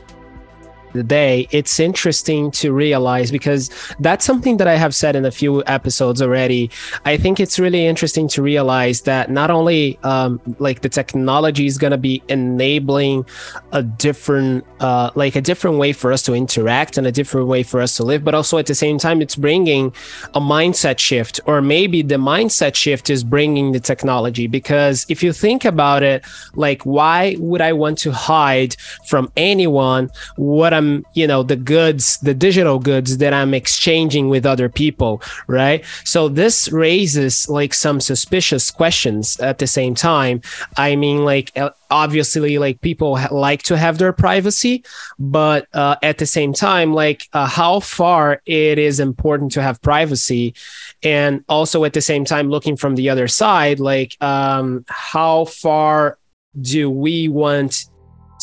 [0.93, 5.31] the day, it's interesting to realize because that's something that I have said in a
[5.31, 6.69] few episodes already.
[7.05, 11.77] I think it's really interesting to realize that not only um, like the technology is
[11.77, 13.25] going to be enabling
[13.71, 17.63] a different, uh, like a different way for us to interact and a different way
[17.63, 19.93] for us to live, but also at the same time, it's bringing
[20.33, 24.47] a mindset shift, or maybe the mindset shift is bringing the technology.
[24.47, 26.23] Because if you think about it,
[26.55, 28.75] like, why would I want to hide
[29.05, 34.29] from anyone what I'm I'm, you know, the goods, the digital goods that I'm exchanging
[34.29, 35.83] with other people, right?
[36.03, 40.41] So this raises like some suspicious questions at the same time.
[40.77, 44.83] I mean, like, uh, obviously like people like to have their privacy
[45.19, 49.79] but uh, at the same time like uh, how far it is important to have
[49.83, 50.55] privacy
[51.03, 56.17] and also at the same time looking from the other side like um, how far
[56.59, 57.85] do we want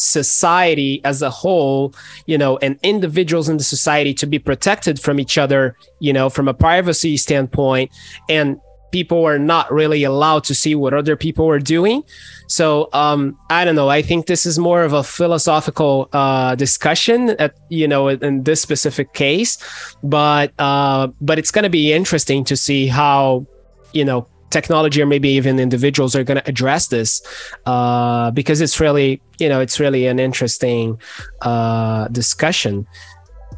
[0.00, 1.94] society as a whole,
[2.26, 6.30] you know, and individuals in the society to be protected from each other, you know,
[6.30, 7.90] from a privacy standpoint.
[8.28, 8.60] And
[8.90, 12.02] people are not really allowed to see what other people are doing.
[12.48, 13.88] So um, I don't know.
[13.88, 18.60] I think this is more of a philosophical uh, discussion, at you know, in this
[18.60, 19.58] specific case.
[20.02, 23.46] But uh, but it's going to be interesting to see how
[23.92, 27.22] you know technology or maybe even individuals are going to address this
[27.66, 31.00] uh, because it's really you know it's really an interesting
[31.42, 32.86] uh, discussion.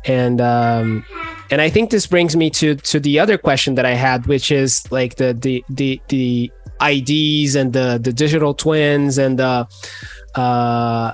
[0.05, 1.05] And um,
[1.50, 4.50] and I think this brings me to to the other question that I had, which
[4.50, 6.50] is like the the the the
[6.81, 9.68] IDs and the the digital twins and the
[10.35, 11.12] uh,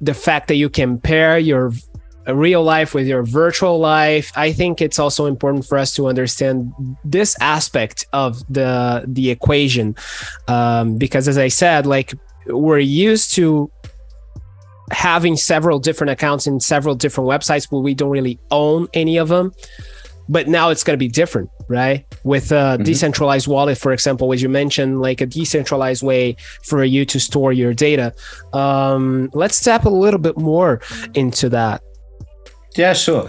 [0.00, 1.72] the fact that you can pair your
[2.28, 6.72] real life with your virtual life i think it's also important for us to understand
[7.04, 9.96] this aspect of the the equation.
[10.48, 12.14] Um, because as i said like
[12.46, 13.70] we're used to
[14.90, 19.28] having several different accounts in several different websites but we don't really own any of
[19.28, 19.52] them.
[20.28, 22.04] But now it's going to be different right?
[22.24, 22.82] With a mm-hmm.
[22.82, 27.52] decentralized wallet for example as you mentioned like a decentralized way for you to store
[27.52, 28.14] your data.
[28.52, 30.80] Um, let's tap a little bit more
[31.14, 31.82] into that
[32.76, 33.28] yeah, sure.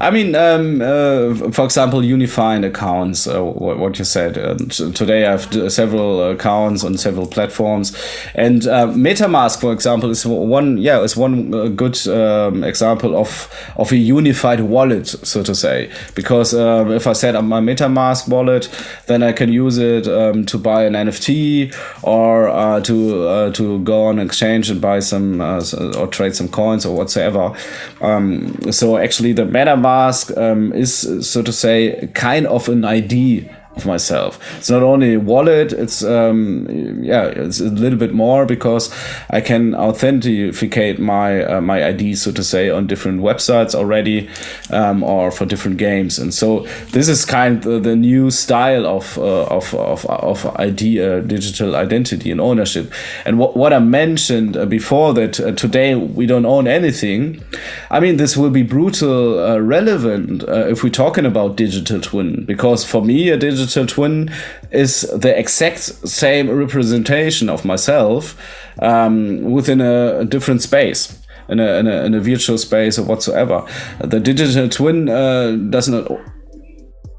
[0.00, 4.38] I mean, um, uh, for example, unifying accounts, uh, what, you said.
[4.38, 4.54] Uh,
[4.92, 7.96] today I have several accounts on several platforms.
[8.34, 13.52] And uh, MetaMask, for example, is one, yeah, is one uh, good um, example of,
[13.76, 15.90] of a unified wallet, so to say.
[16.14, 18.68] Because um, if I set up my MetaMask wallet,
[19.06, 24.04] then I can use it um, to buy an NFT or uh, to, to go
[24.04, 27.56] on exchange and buy some or trade some coins or whatsoever.
[28.00, 33.48] Um, so so actually, the MetaMask um, is, so to say, kind of an ID
[33.76, 34.38] of myself.
[34.58, 36.66] It's not only a wallet, it's um,
[37.02, 38.94] yeah, it's a little bit more because
[39.30, 44.28] I can authenticate my uh, my ID, so to say, on different websites already,
[44.70, 46.18] um, or for different games.
[46.18, 46.60] And so
[46.92, 51.76] this is kind of the new style of uh, of, of of ID, uh, digital
[51.76, 52.92] identity and ownership.
[53.24, 57.42] And what what I mentioned uh, before that uh, today we don't own anything.
[57.90, 62.84] I mean, this will be brutal uh, relevant if we're talking about digital twin because
[62.84, 64.30] for me a digital digital twin
[64.70, 68.36] is the exact same representation of myself
[68.80, 71.20] um, within a, different space.
[71.46, 73.66] In a, in, a, in a virtual space or whatsoever.
[74.00, 76.10] The digital twin uh, does not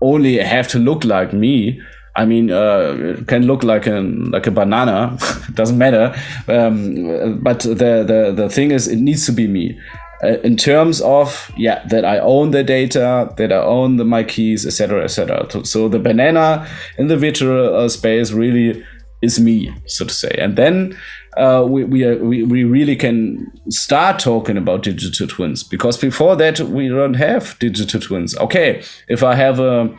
[0.01, 1.79] only have to look like me,
[2.15, 5.15] I mean, uh, it can look like a like a banana.
[5.53, 6.15] doesn't matter.
[6.47, 9.79] Um, but the, the the thing is, it needs to be me
[10.23, 14.65] in terms of yeah that I own the data, that I own the, my keys,
[14.65, 15.65] etc., etc.
[15.65, 18.83] So the banana in the virtual uh, space really
[19.21, 20.97] is me, so to say, and then.
[21.37, 26.33] Uh, we, we, are, we, we really can start talking about digital twins because before
[26.33, 28.37] that we don't have digital twins.
[28.37, 29.93] Okay, if I have a,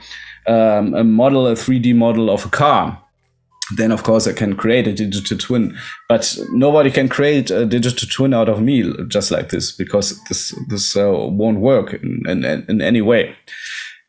[0.46, 3.05] um, a model, a 3D model of a car,
[3.76, 5.76] then of course I can create a digital twin.
[6.08, 10.54] But nobody can create a digital twin out of me just like this because this
[10.68, 13.34] this uh, won't work in, in, in any way.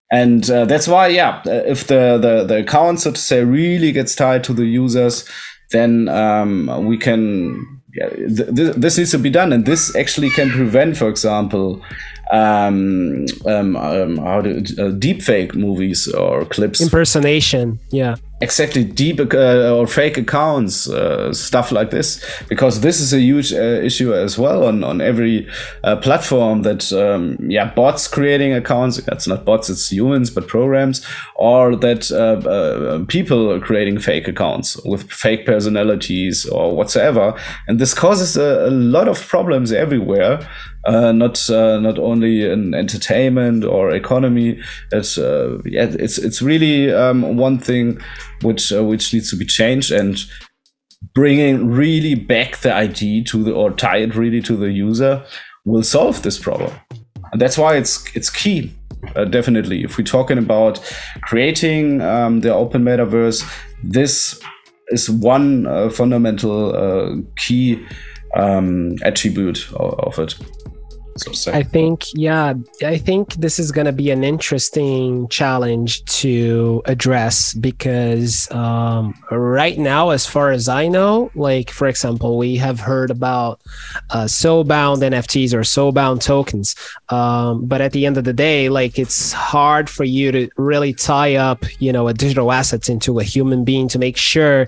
[0.10, 4.16] And uh, that's why, yeah, if the, the, the account, so to say, really gets
[4.16, 5.28] tied to the users,
[5.72, 9.52] then um, we can, yeah, th- th- this needs to be done.
[9.52, 11.82] And this actually can prevent, for example,
[12.32, 19.76] um, um, um, how do uh, deepfake movies or clips, impersonation, yeah, exactly deep uh,
[19.76, 24.38] or fake accounts uh, stuff like this because this is a huge uh, issue as
[24.38, 25.48] well on on every
[25.84, 28.98] uh, platform that um, yeah bots creating accounts.
[28.98, 34.78] That's not bots it's humans but programs or that uh, uh, people creating fake accounts
[34.86, 37.34] with fake personalities or whatsoever.
[37.68, 40.48] And this causes a, a lot of problems everywhere
[40.88, 44.60] uh, not uh, not only in entertainment or economy.
[44.92, 48.00] It's uh, yeah, it's it's really um, one thing
[48.42, 50.18] which uh, which needs to be changed and
[51.14, 55.24] bringing really back the ID to the or tie it really to the user
[55.66, 56.74] will solve this problem.
[57.34, 58.72] And that's why it's it's key.
[59.16, 60.80] Uh, definitely, if we're talking about
[61.22, 63.44] creating um, the open metaverse,
[63.84, 64.42] this
[64.88, 67.86] is one uh, fundamental key
[68.36, 70.36] um, attribute of, of it
[71.18, 71.52] so.
[71.52, 72.54] I think, yeah,
[72.84, 79.78] I think this is going to be an interesting challenge to address because um, right
[79.78, 83.62] now, as far as I know, like for example, we have heard about
[84.10, 84.28] uh,
[84.64, 86.76] bound NFTs or soulbound tokens,
[87.10, 90.94] um, but at the end of the day, like it's hard for you to really
[90.94, 94.68] tie up, you know, a digital assets into a human being to make sure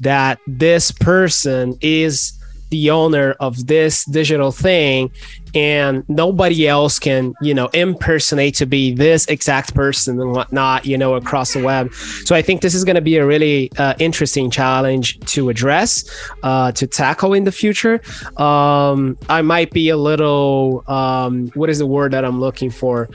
[0.00, 2.37] that this person is
[2.70, 5.10] the owner of this digital thing
[5.54, 10.98] and nobody else can you know impersonate to be this exact person and whatnot you
[10.98, 11.92] know across the web.
[12.24, 16.04] So i think this is going to be a really uh, interesting challenge to address
[16.42, 18.00] uh, to tackle in the future.
[18.36, 23.08] Um, i might be a little um, what is the word that i'm looking for?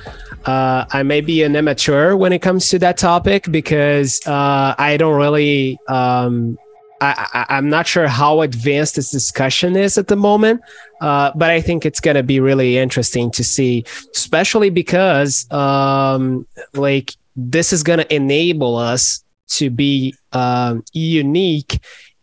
[0.46, 4.98] Uh, i may be an immature when it comes to that topic because uh, i
[4.98, 6.58] don't really um,
[7.04, 10.62] I, am not sure how advanced this discussion is at the moment,
[11.02, 13.84] uh, but I think it's going to be really interesting to see,
[14.16, 21.80] especially because um, like this is going to enable us to be um, unique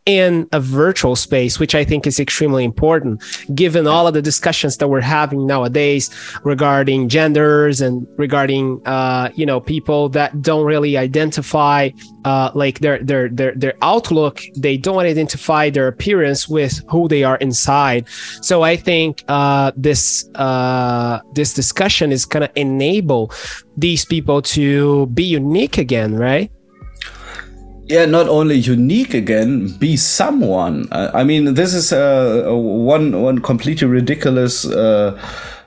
[0.07, 3.23] in a virtual space, which I think is extremely important,
[3.55, 6.11] given all of the discussions that we're having nowadays
[6.43, 11.91] regarding genders and regarding, uh, you know, people that don't really identify,
[12.25, 14.43] uh, like their their their their outlook.
[14.57, 18.09] They don't identify their appearance with who they are inside.
[18.41, 23.33] So I think uh, this uh, this discussion is gonna enable
[23.77, 26.51] these people to be unique again, right?
[27.91, 30.87] Yeah, not only unique again, be someone.
[30.93, 35.21] Uh, I mean, this is uh, one one completely ridiculous uh,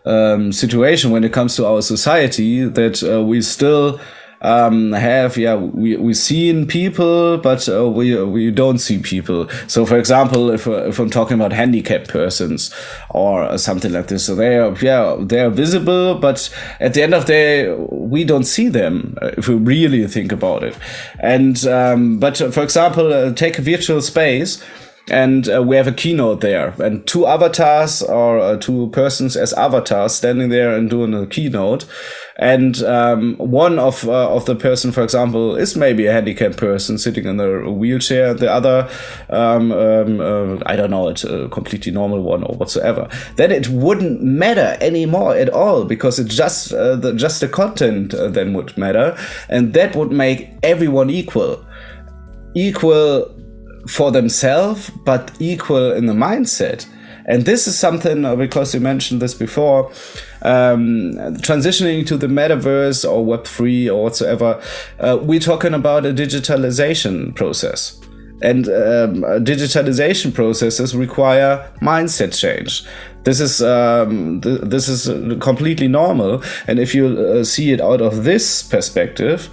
[0.05, 3.99] um, situation when it comes to our society that uh, we still
[4.43, 9.49] um, have yeah we we seen people but uh, we we don't see people.
[9.67, 12.73] So for example if, uh, if i'm talking about handicapped persons
[13.09, 17.13] or something like this so they are yeah they are visible but at the end
[17.13, 20.77] of the day we don't see them uh, if we really think about it.
[21.19, 24.63] And um, but uh, for example uh, take a virtual space
[25.12, 26.70] and uh, we have a keynote there.
[26.82, 31.86] And two avatars or uh, two persons as avatars standing there and doing a keynote.
[32.38, 36.97] And um, one of uh, of the person for example is maybe a handicapped person
[36.97, 38.34] sitting in a wheelchair.
[38.34, 38.89] The other
[39.30, 43.08] um, um, uh, i don't know it's a completely normal one or whatsoever.
[43.36, 48.14] Then it wouldn't matter anymore at all because it's just uh, the just the content
[48.14, 49.18] uh, then would matter.
[49.49, 51.64] And that would make everyone equal.
[52.56, 53.34] Equal
[53.88, 56.86] for themselves, but equal in the mindset.
[57.25, 59.89] And this is something uh, because you mentioned this before,
[60.41, 64.61] um, transitioning to the metaverse or Web three or whatsoever.
[64.99, 67.97] Uh, we're talking about a digitalization process,
[68.41, 72.84] and um, digitalization processes require mindset change.
[73.23, 75.07] This is um, th- this is
[75.39, 79.49] completely normal, and if you uh, see it out of this perspective,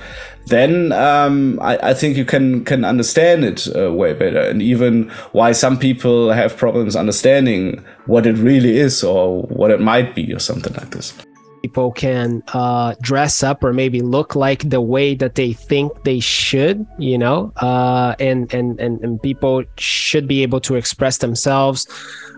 [0.51, 5.09] then um, I, I, think you can can understand it uh, way better, and even
[5.33, 10.33] why some people have problems understanding what it really is or what it might be
[10.35, 11.15] or something like this.
[11.63, 16.19] People can uh, dress up or maybe look like the way that they think they
[16.19, 21.87] should, you know, uh, and, and and and people should be able to express themselves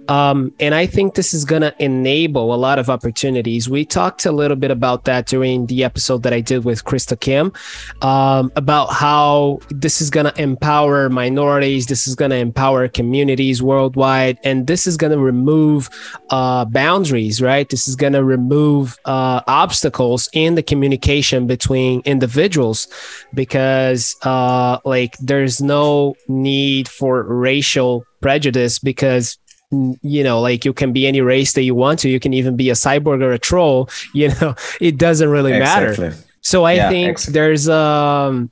[0.09, 3.68] um, and I think this is going to enable a lot of opportunities.
[3.68, 7.18] We talked a little bit about that during the episode that I did with Krista
[7.18, 7.53] Kim
[8.03, 13.62] um, about how this is going to empower minorities, this is going to empower communities
[13.62, 15.88] worldwide, and this is going to remove
[16.30, 17.68] uh, boundaries, right?
[17.68, 22.88] This is going to remove uh, obstacles in the communication between individuals
[23.34, 29.36] because, uh, like, there's no need for racial prejudice because
[30.03, 32.57] you know like you can be any race that you want to you can even
[32.57, 36.09] be a cyborg or a troll you know it doesn't really exactly.
[36.09, 37.33] matter so i yeah, think exactly.
[37.33, 38.51] there's um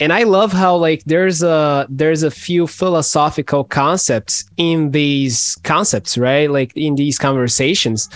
[0.00, 6.18] and i love how like there's a there's a few philosophical concepts in these concepts
[6.18, 8.08] right like in these conversations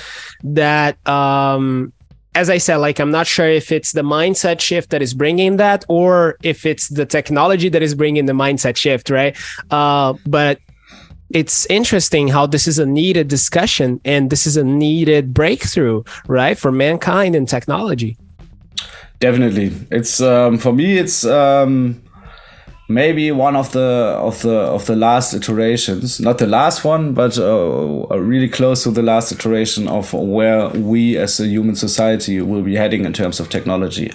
[0.43, 1.93] that um
[2.35, 5.59] as I said, like I'm not sure if it's the mindset shift that is bringing
[5.59, 9.37] that, or if it's the technology that is bringing the mindset shift, right?
[9.71, 10.59] Uh, but
[11.33, 16.59] it's interesting how this is a needed discussion and this is a needed breakthrough, right,
[16.59, 18.17] for mankind and technology.
[19.19, 20.99] Definitely, it's um, for me.
[20.99, 22.03] It's um,
[22.89, 27.39] maybe one of the of the of the last iterations, not the last one, but
[27.39, 32.63] uh, really close to the last iteration of where we as a human society will
[32.63, 34.11] be heading in terms of technology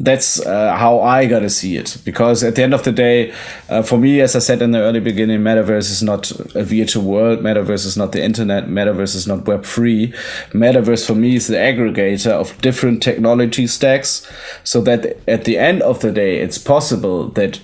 [0.00, 1.98] that's uh, how I gotta see it.
[2.04, 3.32] Because at the end of the day,
[3.68, 7.04] uh, for me, as I said in the early beginning, metaverse is not a virtual
[7.04, 7.40] world.
[7.40, 8.68] Metaverse is not the internet.
[8.68, 10.12] Metaverse is not Web three.
[10.52, 14.26] Metaverse for me is the aggregator of different technology stacks,
[14.64, 17.60] so that at the end of the day, it's possible that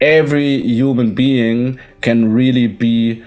[0.00, 3.22] every human being can really be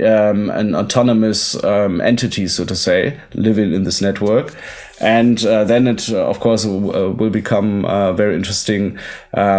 [0.00, 4.56] um, an autonomous um, entity, so to say, living in this network
[5.02, 8.96] and uh, then it uh, of course uh, will become uh, very interesting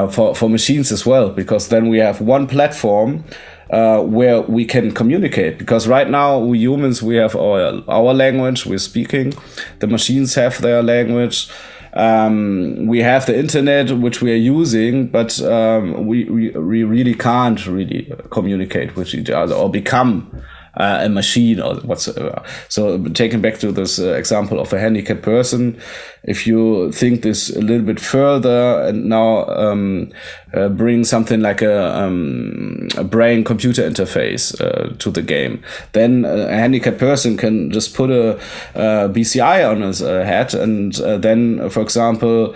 [0.09, 3.23] for for machines as well because then we have one platform
[3.69, 5.57] where we can communicate.
[5.57, 9.33] Because right now we humans we have our our language we're speaking.
[9.79, 11.49] The machines have their language.
[11.95, 17.13] Um, we have the internet which we are using but um, we, we, we really
[17.13, 20.43] can't really communicate with each other or become
[20.75, 22.41] uh, a machine or whatsoever.
[22.69, 25.79] So taking back to this uh, example of a handicapped person,
[26.23, 30.09] if you think this a little bit further and now um,
[30.53, 35.61] uh, bring something like a, um, a brain computer interface uh, to the game,
[35.91, 38.35] then a handicapped person can just put a,
[38.75, 42.55] a BCI on his uh, head and uh, then, for example,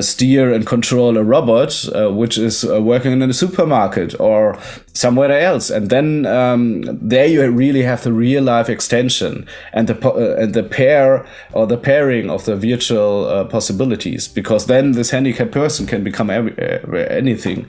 [0.00, 4.58] steer and control a robot which is working in a supermarket or
[4.92, 5.70] somewhere else.
[5.70, 10.64] And then um, there you really have the real life extension and the, and the
[10.64, 16.04] pair or the pairing of the virtual uh, possibilities because then this handicapped person can
[16.04, 17.66] become every, uh, anything.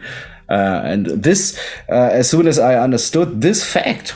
[0.49, 1.59] Uh, and this,
[1.89, 4.15] uh, as soon as I understood this fact,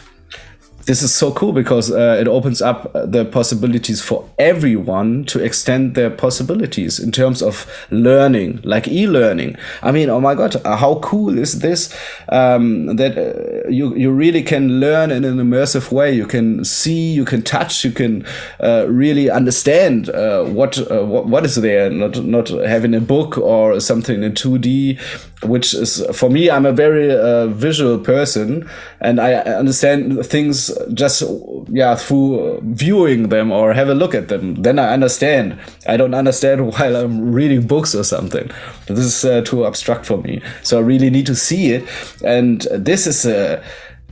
[0.86, 5.96] this is so cool because uh, it opens up the possibilities for everyone to extend
[5.96, 9.56] their possibilities in terms of learning, like e-learning.
[9.82, 11.96] I mean, oh my god, how cool is this?
[12.30, 16.14] Um, that uh, you you really can learn in an immersive way.
[16.14, 18.26] You can see, you can touch, you can
[18.60, 21.90] uh, really understand uh, what, uh, what what is there.
[21.90, 25.00] Not not having a book or something in two D
[25.46, 28.70] which is for me i'm a very uh, visual person
[29.00, 31.24] and i understand things just
[31.70, 34.56] yeah through viewing them or have a look at them.
[34.56, 35.60] Then i understand.
[35.88, 38.50] I don't understand while i'm reading books or something.
[38.88, 40.41] This is uh, too abstract for me.
[40.64, 41.88] So i really need to see it.
[42.24, 43.64] And this is a uh,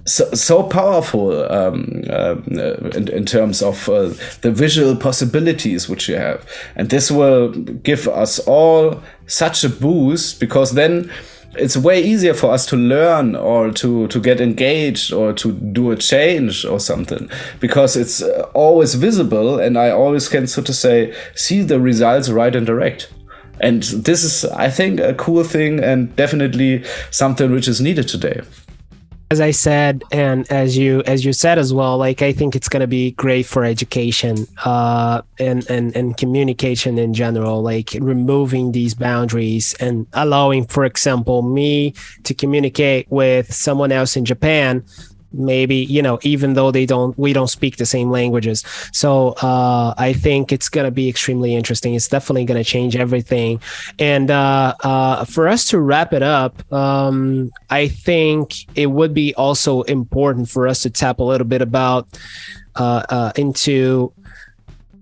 [0.05, 4.09] so, so powerful um, uh, in, in, terms of uh,
[4.41, 6.43] the visual possibilities which you have.
[6.75, 8.99] And this will give us all
[9.31, 11.11] such a boost because then
[11.53, 15.91] it's way easier for us to learn or to, to get engaged or to do
[15.91, 17.29] a change or something
[17.59, 22.29] because it's uh, always visible and I always can, so to say, see the results
[22.29, 23.11] right and direct.
[23.59, 28.41] And this is, I think, a cool thing and definitely something which is needed today
[29.31, 32.67] as I said, and as you as you said as well, like I think it's
[32.81, 37.61] to be great for education uh, and and and communication in general.
[37.61, 44.25] Like removing these boundaries and allowing, for example, me to communicate with someone else in
[44.25, 44.83] Japan
[45.33, 48.63] maybe you know even though they don't we don't speak the same languages.
[48.91, 51.93] So uh, i think it's going to be extremely interesting.
[51.95, 53.61] It's definitely going to change everything.
[53.99, 59.33] And uh, uh, for us to wrap it up um, i think it would be
[59.35, 62.07] also important for us to tap a little bit about
[62.75, 64.13] uh, uh, into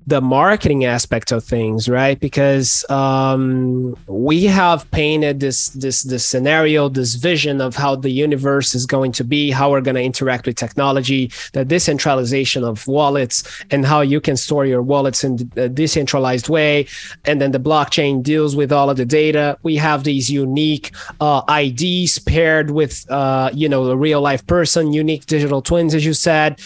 [0.09, 2.19] the marketing aspect of things, right?
[2.19, 8.73] Because um, we have painted this this this scenario, this vision of how the universe
[8.73, 13.43] is going to be, how we're going to interact with technology, the decentralization of wallets,
[13.69, 16.87] and how you can store your wallets in a decentralized way,
[17.25, 19.59] and then the blockchain deals with all of the data.
[19.61, 20.91] We have these unique
[21.21, 26.03] uh, IDs paired with uh, you know a real life person, unique digital twins, as
[26.03, 26.59] you said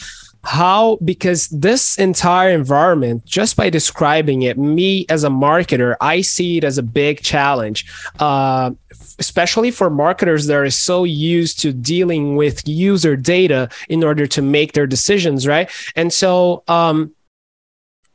[0.43, 6.57] how because this entire environment just by describing it me as a marketer i see
[6.57, 7.85] it as a big challenge.
[8.19, 8.71] Uh,
[9.19, 14.41] especially for marketers that are so used to dealing with user data in order to
[14.41, 15.69] make their decisions right?
[15.95, 17.13] And so um,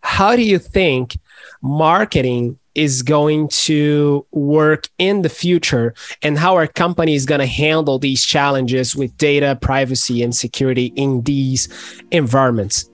[0.03, 1.19] how do you think
[1.63, 7.47] marketing is going to work in the future and how our company is going to
[7.47, 11.69] handle these challenges with data privacy and security in these
[12.13, 12.89] environments.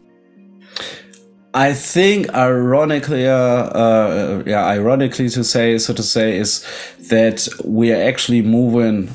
[1.53, 6.67] I think, ironically, uh, uh, yeah, ironically to say, so to say, is
[7.11, 9.11] that we are actually moving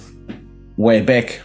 [0.77, 1.41] way back,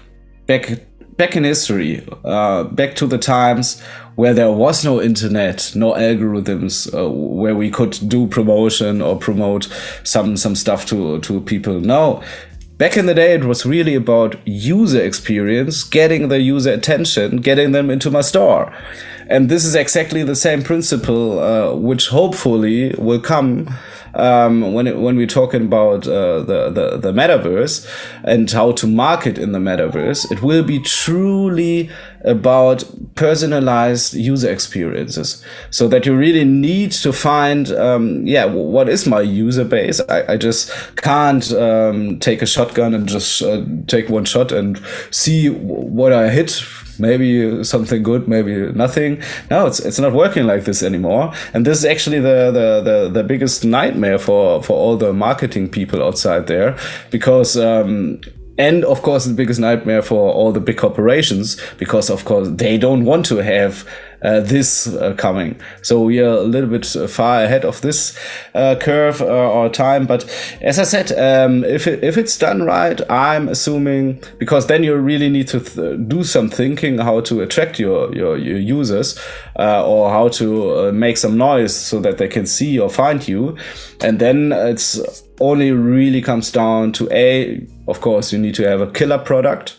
[0.46, 3.82] back, back in history, uh, back to the times
[4.16, 9.68] where there was no internet, no algorithms, uh, where we could do promotion or promote
[10.04, 11.80] some some stuff to to people.
[11.80, 12.22] No,
[12.78, 17.72] back in the day, it was really about user experience, getting the user attention, getting
[17.72, 18.72] them into my store,
[19.28, 23.68] and this is exactly the same principle, uh, which hopefully will come
[24.14, 27.88] um, when it, when we're talking about uh, the, the the metaverse
[28.22, 31.90] and how to market in the metaverse, it will be truly
[32.24, 32.84] about
[33.16, 35.44] personalized user experiences.
[35.70, 40.00] So that you really need to find um, yeah what is my user base?
[40.08, 44.80] I, I just can't um, take a shotgun and just uh, take one shot and
[45.10, 46.62] see what i hit
[46.98, 49.22] maybe something good, maybe nothing.
[49.50, 51.32] No, it's it's not working like this anymore.
[51.52, 55.68] And this is actually the the the, the biggest nightmare for for all the marketing
[55.68, 56.76] people outside there,
[57.10, 58.20] because um,
[58.58, 62.78] and of course the biggest nightmare for all the big corporations because of course they
[62.78, 63.84] don't want to have
[64.22, 65.60] uh, this uh, coming.
[65.82, 68.16] So we are a little bit far ahead of this
[68.54, 70.06] uh, curve uh, or time.
[70.06, 70.24] But
[70.60, 74.96] as I said, um, if it, if it's done right, I'm assuming because then you
[74.96, 79.18] really need to do some thinking how to attract your your, your users
[79.58, 83.26] uh, or how to uh, make some noise so that they can see or find
[83.26, 83.56] you,
[84.02, 88.80] and then it's only really comes down to a of course you need to have
[88.80, 89.76] a killer product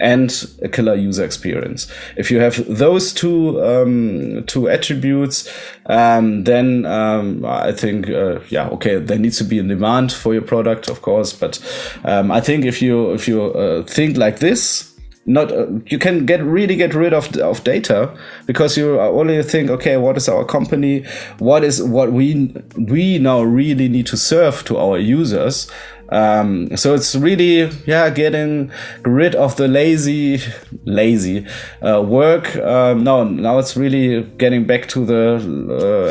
[0.00, 1.88] and a killer user experience.
[2.16, 5.52] If you have those two um, two attributes,
[5.86, 10.32] um, then um, I think uh, yeah okay there needs to be a demand for
[10.32, 11.60] your product of course, but
[12.04, 14.94] um, I think if you if you uh, think like this.
[15.30, 19.68] Not uh, you can get really get rid of of data because you only think
[19.68, 21.04] okay what is our company
[21.38, 25.70] what is what we we now really need to serve to our users
[26.10, 28.70] um, so it's really yeah getting
[29.04, 30.40] rid of the lazy
[30.84, 31.46] lazy
[31.82, 32.56] uh, work.
[32.56, 35.36] Um, no, now it's really getting back to the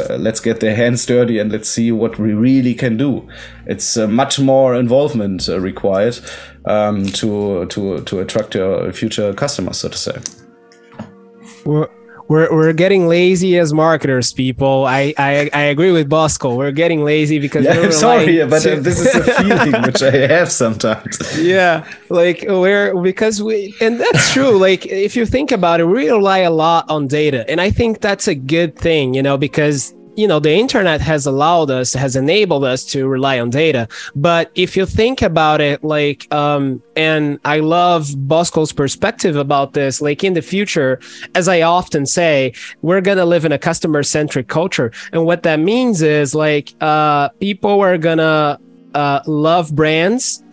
[0.10, 3.28] uh, let's get their hands dirty and let's see what we really can do.
[3.66, 6.20] It's uh, much more involvement uh, required
[6.66, 10.18] um, to to to attract your future customers, so to say.
[11.66, 11.89] Well,
[12.28, 14.86] we're we're getting lazy as marketers, people.
[14.86, 16.56] I I, I agree with Bosco.
[16.56, 18.82] We're getting lazy because yeah, I'm sorry, but uh, to...
[18.82, 21.18] this is a feeling which I have sometimes.
[21.40, 24.58] Yeah, like we're because we and that's true.
[24.58, 28.02] Like if you think about it, we rely a lot on data, and I think
[28.02, 32.15] that's a good thing, you know, because you know the internet has allowed us has
[32.15, 33.88] enabled us to rely on data.
[34.15, 40.01] But if you think about it like um and i love bosco's perspective about this
[40.01, 40.99] like in the future
[41.36, 42.51] as i often say
[42.82, 44.91] we're gonna live in a customer centric culture.
[45.13, 48.59] And what that means is like uh people are gonna
[48.95, 50.43] uh, love brands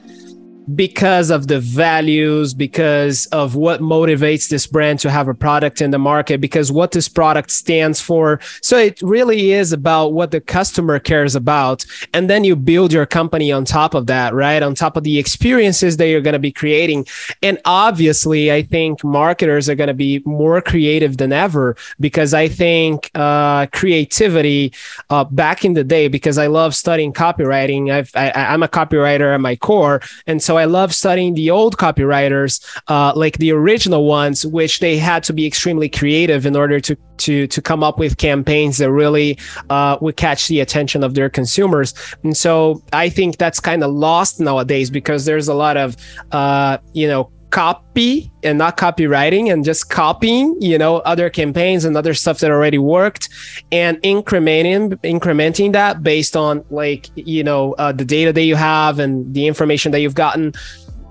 [0.74, 5.90] because of the values, because of what motivates this brand to have a product in
[5.90, 8.40] the market, because what this product stands for.
[8.62, 11.84] So it really is about what the customer cares about.
[12.14, 14.62] And then you build your company on top of that, right?
[14.62, 17.06] On top of the experiences that you're going to be creating.
[17.42, 22.48] And obviously, I think marketers are going to be more creative than ever because I
[22.48, 24.72] think uh, creativity
[25.10, 29.34] uh, back in the day, because I love studying copywriting, I've, I, I'm a copywriter
[29.34, 30.00] at my core.
[30.26, 34.96] And so I love studying the old copywriters, uh, like the original ones, which they
[34.96, 38.90] had to be extremely creative in order to to to come up with campaigns that
[38.90, 39.38] really
[39.70, 41.94] uh, would catch the attention of their consumers.
[42.22, 45.96] And so I think that's kind of lost nowadays because there's a lot of
[46.32, 51.96] uh, you know copy and not copywriting and just copying you know other campaigns and
[51.96, 53.28] other stuff that already worked
[53.70, 58.98] and incrementing incrementing that based on like you know uh, the data that you have
[58.98, 60.52] and the information that you've gotten.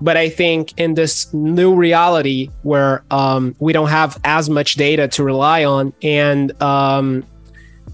[0.02, 5.08] But i think in this new reality where um, we don't have as much data
[5.08, 7.24] to rely on and um,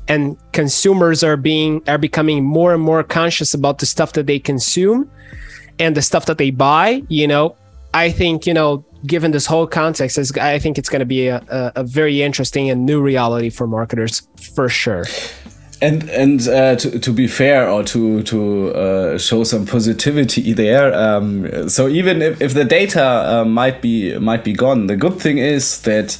[0.08, 4.40] and consumers are being are becoming more and more conscious about the stuff that they
[4.40, 5.08] consume
[5.78, 7.54] and the stuff that they buy you know
[7.94, 11.42] I think you know, given this whole context, I think it's going to be a,
[11.74, 14.22] a, very interesting and new reality for marketers
[14.54, 15.04] for sure.
[15.82, 20.92] And and uh, to, to be fair or to to uh, show some positivity there,
[20.94, 25.18] um, so even if, if the data uh, might be might be gone, the good
[25.18, 26.18] thing is that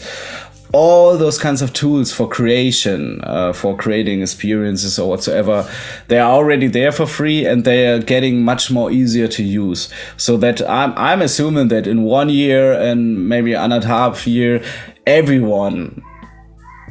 [0.73, 5.69] all those kinds of tools for creation, uh, for creating experiences or whatsoever,
[6.09, 9.89] they are already there for free and they are getting much more easier to use.
[10.17, 14.63] So that I'm, I'm assuming that in one year and maybe another half year,
[15.07, 16.03] everyone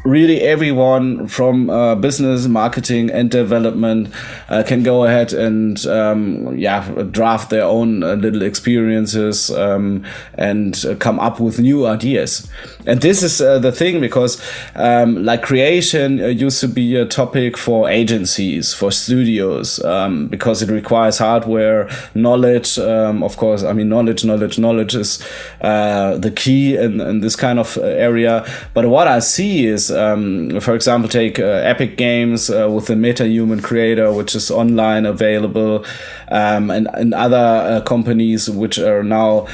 [0.03, 4.09] really everyone from uh, business, marketing, and development
[4.49, 10.03] uh, can go ahead and um, yeah draft their own uh, little experiences um,
[10.35, 12.49] and uh, come up with new ideas.
[12.85, 14.41] And this is uh, the thing because
[14.75, 20.61] um, like creation uh, used to be a topic for agencies, for studios, um, because
[20.61, 22.79] it requires hardware, knowledge.
[22.79, 25.19] Um, of course, I mean knowledge, knowledge, knowledge is
[25.59, 28.45] the key in, in this kind of area.
[28.73, 32.95] But what I see is um, for example, take uh, Epic Games uh, with the
[32.95, 35.85] MetaHuman creator, which is online available,
[36.29, 39.47] um, and, and other uh, companies which are now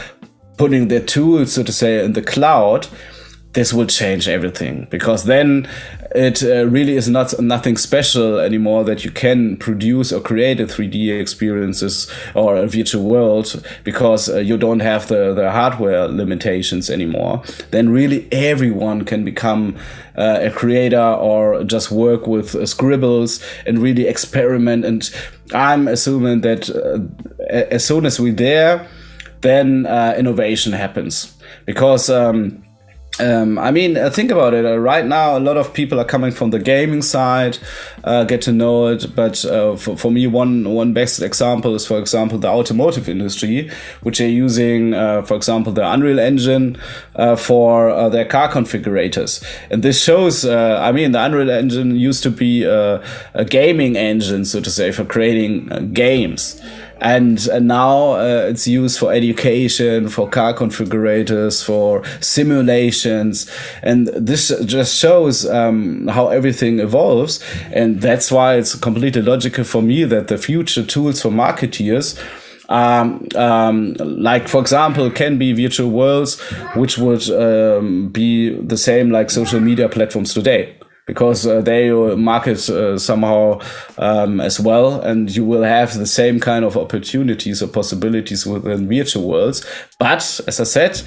[0.58, 2.88] putting their tools, so to say, in the cloud
[3.56, 4.86] this will change everything.
[4.92, 5.68] Because then
[6.16, 10.66] it uh, really is not nothing special anymore that you can produce or create a
[10.66, 16.90] 3D experiences or a virtual world because uh, you don't have the, the hardware limitations
[16.90, 17.44] anymore.
[17.72, 19.78] Then really everyone can become
[20.18, 24.86] uh, a creator or just work with uh, scribbles and really experiment.
[24.86, 25.10] And
[25.54, 27.00] I'm assuming that uh,
[27.50, 28.88] as soon as we're there,
[29.42, 31.36] then uh, innovation happens
[31.66, 32.10] because.
[32.10, 32.65] Um,
[33.20, 34.66] um, I mean, uh, think about it.
[34.66, 37.58] Uh, right now, a lot of people are coming from the gaming side,
[38.04, 39.16] uh, get to know it.
[39.16, 43.70] But uh, for, for me, one one best example is, for example, the automotive industry,
[44.02, 46.78] which are using, uh, for example, the Unreal Engine
[47.16, 49.44] uh, for their car configurators.
[49.70, 53.02] And this shows, I mean, the Unreal Engine used to be a,
[53.34, 56.62] a gaming engine, so to say, for creating games
[57.06, 63.48] and, and now uh, it's used for education, for car configurators, for simulations,
[63.84, 69.84] and this just shows um, how everything evolves, and that's why it's completely logical for
[69.84, 72.20] me that the future tools for marketeers.
[72.70, 76.42] Um, um, like for example, can be virtual worlds,
[76.76, 80.76] which would um, be the same like social media platforms today
[81.06, 83.60] because uh, they market uh, somehow
[83.98, 88.88] um, as well, and you will have the same kind of opportunities or possibilities within
[88.88, 89.66] virtual worlds.
[90.00, 91.02] But as I said,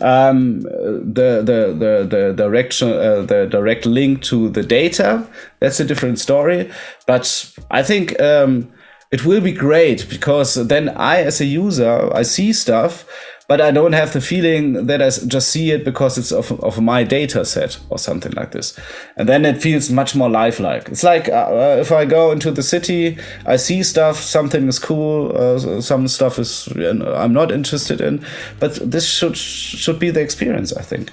[0.00, 5.26] um, the, the the the direction uh, the direct link to the data
[5.60, 6.70] that's a different story.
[7.06, 8.20] But I think.
[8.20, 8.72] Um,
[9.10, 13.06] it will be great because then I, as a user, I see stuff
[13.46, 16.80] but I don't have the feeling that I just see it because it's of, of
[16.80, 18.78] my data set or something like this.
[19.16, 20.88] And then it feels much more lifelike.
[20.88, 24.78] It's like uh, uh if I go into the city, I see stuff, something is
[24.78, 28.24] cool, uh, some stuff is I'm not interested in,
[28.60, 31.10] but this should should be the experience, I think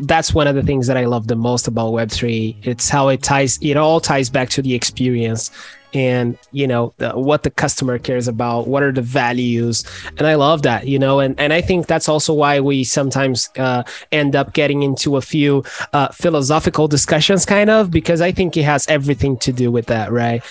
[0.00, 2.56] that's one of the things that I love the most about Web3.
[2.66, 5.50] It's how it ties, it all ties back to the experience
[5.94, 9.84] and you know the, what the customer cares about what are the values.
[10.18, 13.50] And i love that you know and, and i think that's also why we sometimes
[13.58, 13.82] uh,
[14.12, 18.62] end up getting into a few uh, philosophical discussions kind of because i think it
[18.62, 20.42] has everything to do with that right?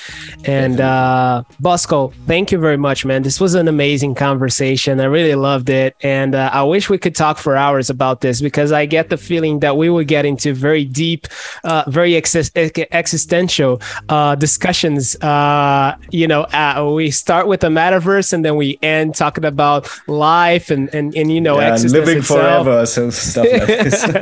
[0.46, 3.24] And uh, bosco thank you very much man.
[3.24, 5.00] This was an amazing conversation.
[5.00, 5.96] I really loved it.
[6.02, 9.18] And uh, i wish we could talk for hours about this because i get the
[9.18, 11.28] feeling that we would get into very deep
[11.64, 18.32] uh, very ex- existential uh, discussions uh, you know, uh, we start with the metaverse
[18.32, 22.66] and then we end talking about life and and, and you know, yeah, living itself.
[22.66, 24.04] forever, so stuff like this.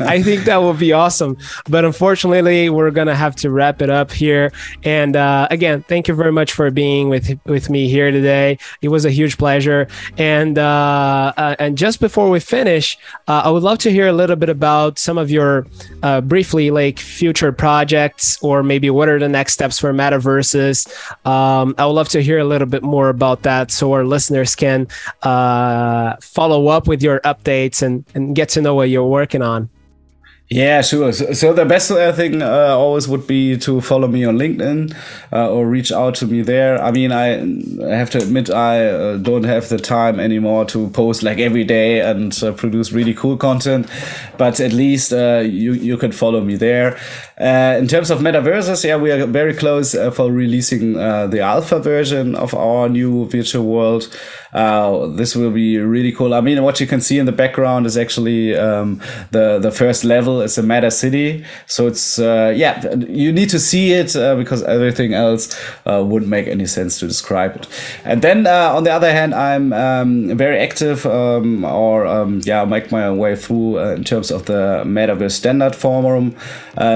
[0.00, 1.36] I think that would be awesome,
[1.68, 4.50] but unfortunately, we're gonna have to wrap it up here.
[4.82, 8.58] And uh, again, thank you very much for being with with me here today.
[8.80, 9.86] It was a huge pleasure.
[10.18, 14.12] And uh, uh and just before we finish, uh, I would love to hear a
[14.12, 15.68] little bit about some of your
[16.02, 20.86] uh, briefly like future projects or maybe what are the next steps for metaverse versus.
[21.24, 24.56] Um, I would love to hear a little bit more about that so our listeners
[24.56, 24.88] can
[25.22, 29.68] uh, follow up with your updates and, and get to know what you're working on.
[30.52, 31.12] Yeah, sure.
[31.12, 34.94] So, so the best uh, thing uh, always would be to follow me on LinkedIn
[35.32, 36.82] uh, or reach out to me there.
[36.82, 37.40] I mean, I,
[37.90, 41.64] I have to admit I uh, don't have the time anymore to post like every
[41.64, 43.88] day and uh, produce really cool content,
[44.36, 46.98] but at least uh, you you can follow me there.
[47.42, 52.54] In terms of MetaVersus, yeah, we are very close for releasing the alpha version of
[52.54, 54.08] our new virtual world.
[55.16, 56.34] this will be really cool.
[56.34, 60.04] I mean, what you can see in the background is actually um, the the first
[60.04, 61.44] level is a meta city.
[61.66, 65.42] So it's uh, yeah, you need to see it uh, because everything else
[65.86, 67.66] uh, wouldn't make any sense to describe it.
[68.04, 72.64] And then uh, on the other hand, I'm um, very active um, or um, yeah,
[72.64, 76.36] make my way through uh, in terms of the Metaverse Standard Forum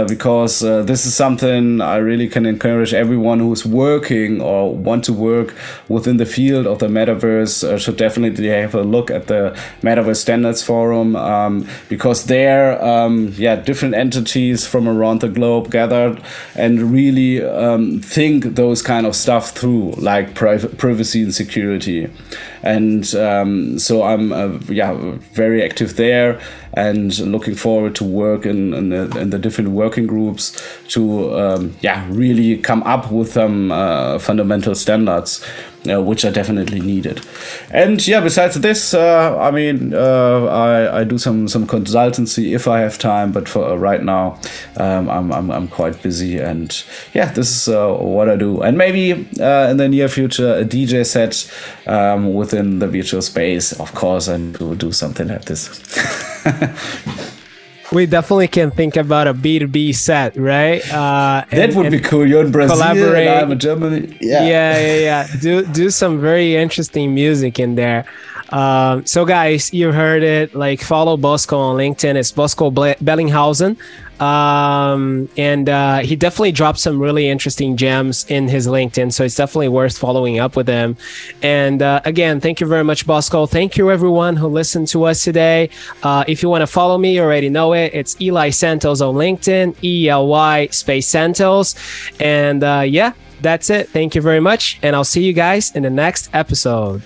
[0.09, 5.55] because this is something I really can encourage everyone who's working or want to work
[5.89, 10.62] within the field of the metaverse should definitely have a look at the Metaverse Standards
[10.62, 16.22] Forum um, because there um, yeah different entities from around the globe gathered
[16.55, 22.11] and really um, think those kind of stuff through like privacy and security
[22.67, 24.93] and um, so i'm uh, yeah
[25.35, 26.41] very active there
[26.75, 31.75] and looking forward to work in, in, the, in the different working groups to um,
[31.81, 35.45] yeah really come up with some uh, fundamental standards
[35.89, 37.24] uh, which are definitely needed.
[37.70, 42.68] And yeah, besides this, uh, I mean, uh, I, I do some some consultancy if
[42.68, 44.39] I have time, but for uh, right now,
[44.76, 46.39] um, I'm, I'm I'm quite busy.
[46.39, 46.82] And
[47.14, 48.62] yeah, this is uh, what I do.
[48.62, 51.51] And maybe uh, in the near future, a DJ set
[51.87, 53.72] um, within the virtual space.
[53.80, 55.70] Of course, and will do something like this.
[57.93, 60.80] we definitely can think about a B2B set, right?
[60.93, 62.26] Uh, and, that would be cool.
[62.26, 63.28] You're in Brazil, collaborate.
[63.28, 64.16] I'm in Germany.
[64.20, 64.47] Yeah.
[64.47, 65.26] yeah, yeah, yeah.
[65.41, 68.05] Do do some very interesting music in there.
[68.51, 70.55] Um, so, guys, you heard it.
[70.55, 72.15] Like, follow Bosco on LinkedIn.
[72.15, 73.77] It's Bosco Bellinghausen.
[74.19, 79.13] Um, and uh, he definitely dropped some really interesting gems in his LinkedIn.
[79.13, 80.97] So, it's definitely worth following up with him.
[81.43, 83.47] And uh, again, thank you very much, Bosco.
[83.47, 85.71] Thank you, everyone who listened to us today.
[86.03, 87.93] Uh, if you want to follow me, you already know it.
[87.95, 91.75] It's Ely Santos on LinkedIn, E L Y space Santos.
[92.21, 93.89] And uh, yeah, that's it.
[93.91, 94.79] Thank you very much.
[94.83, 97.03] And I'll see you guys in the next episode.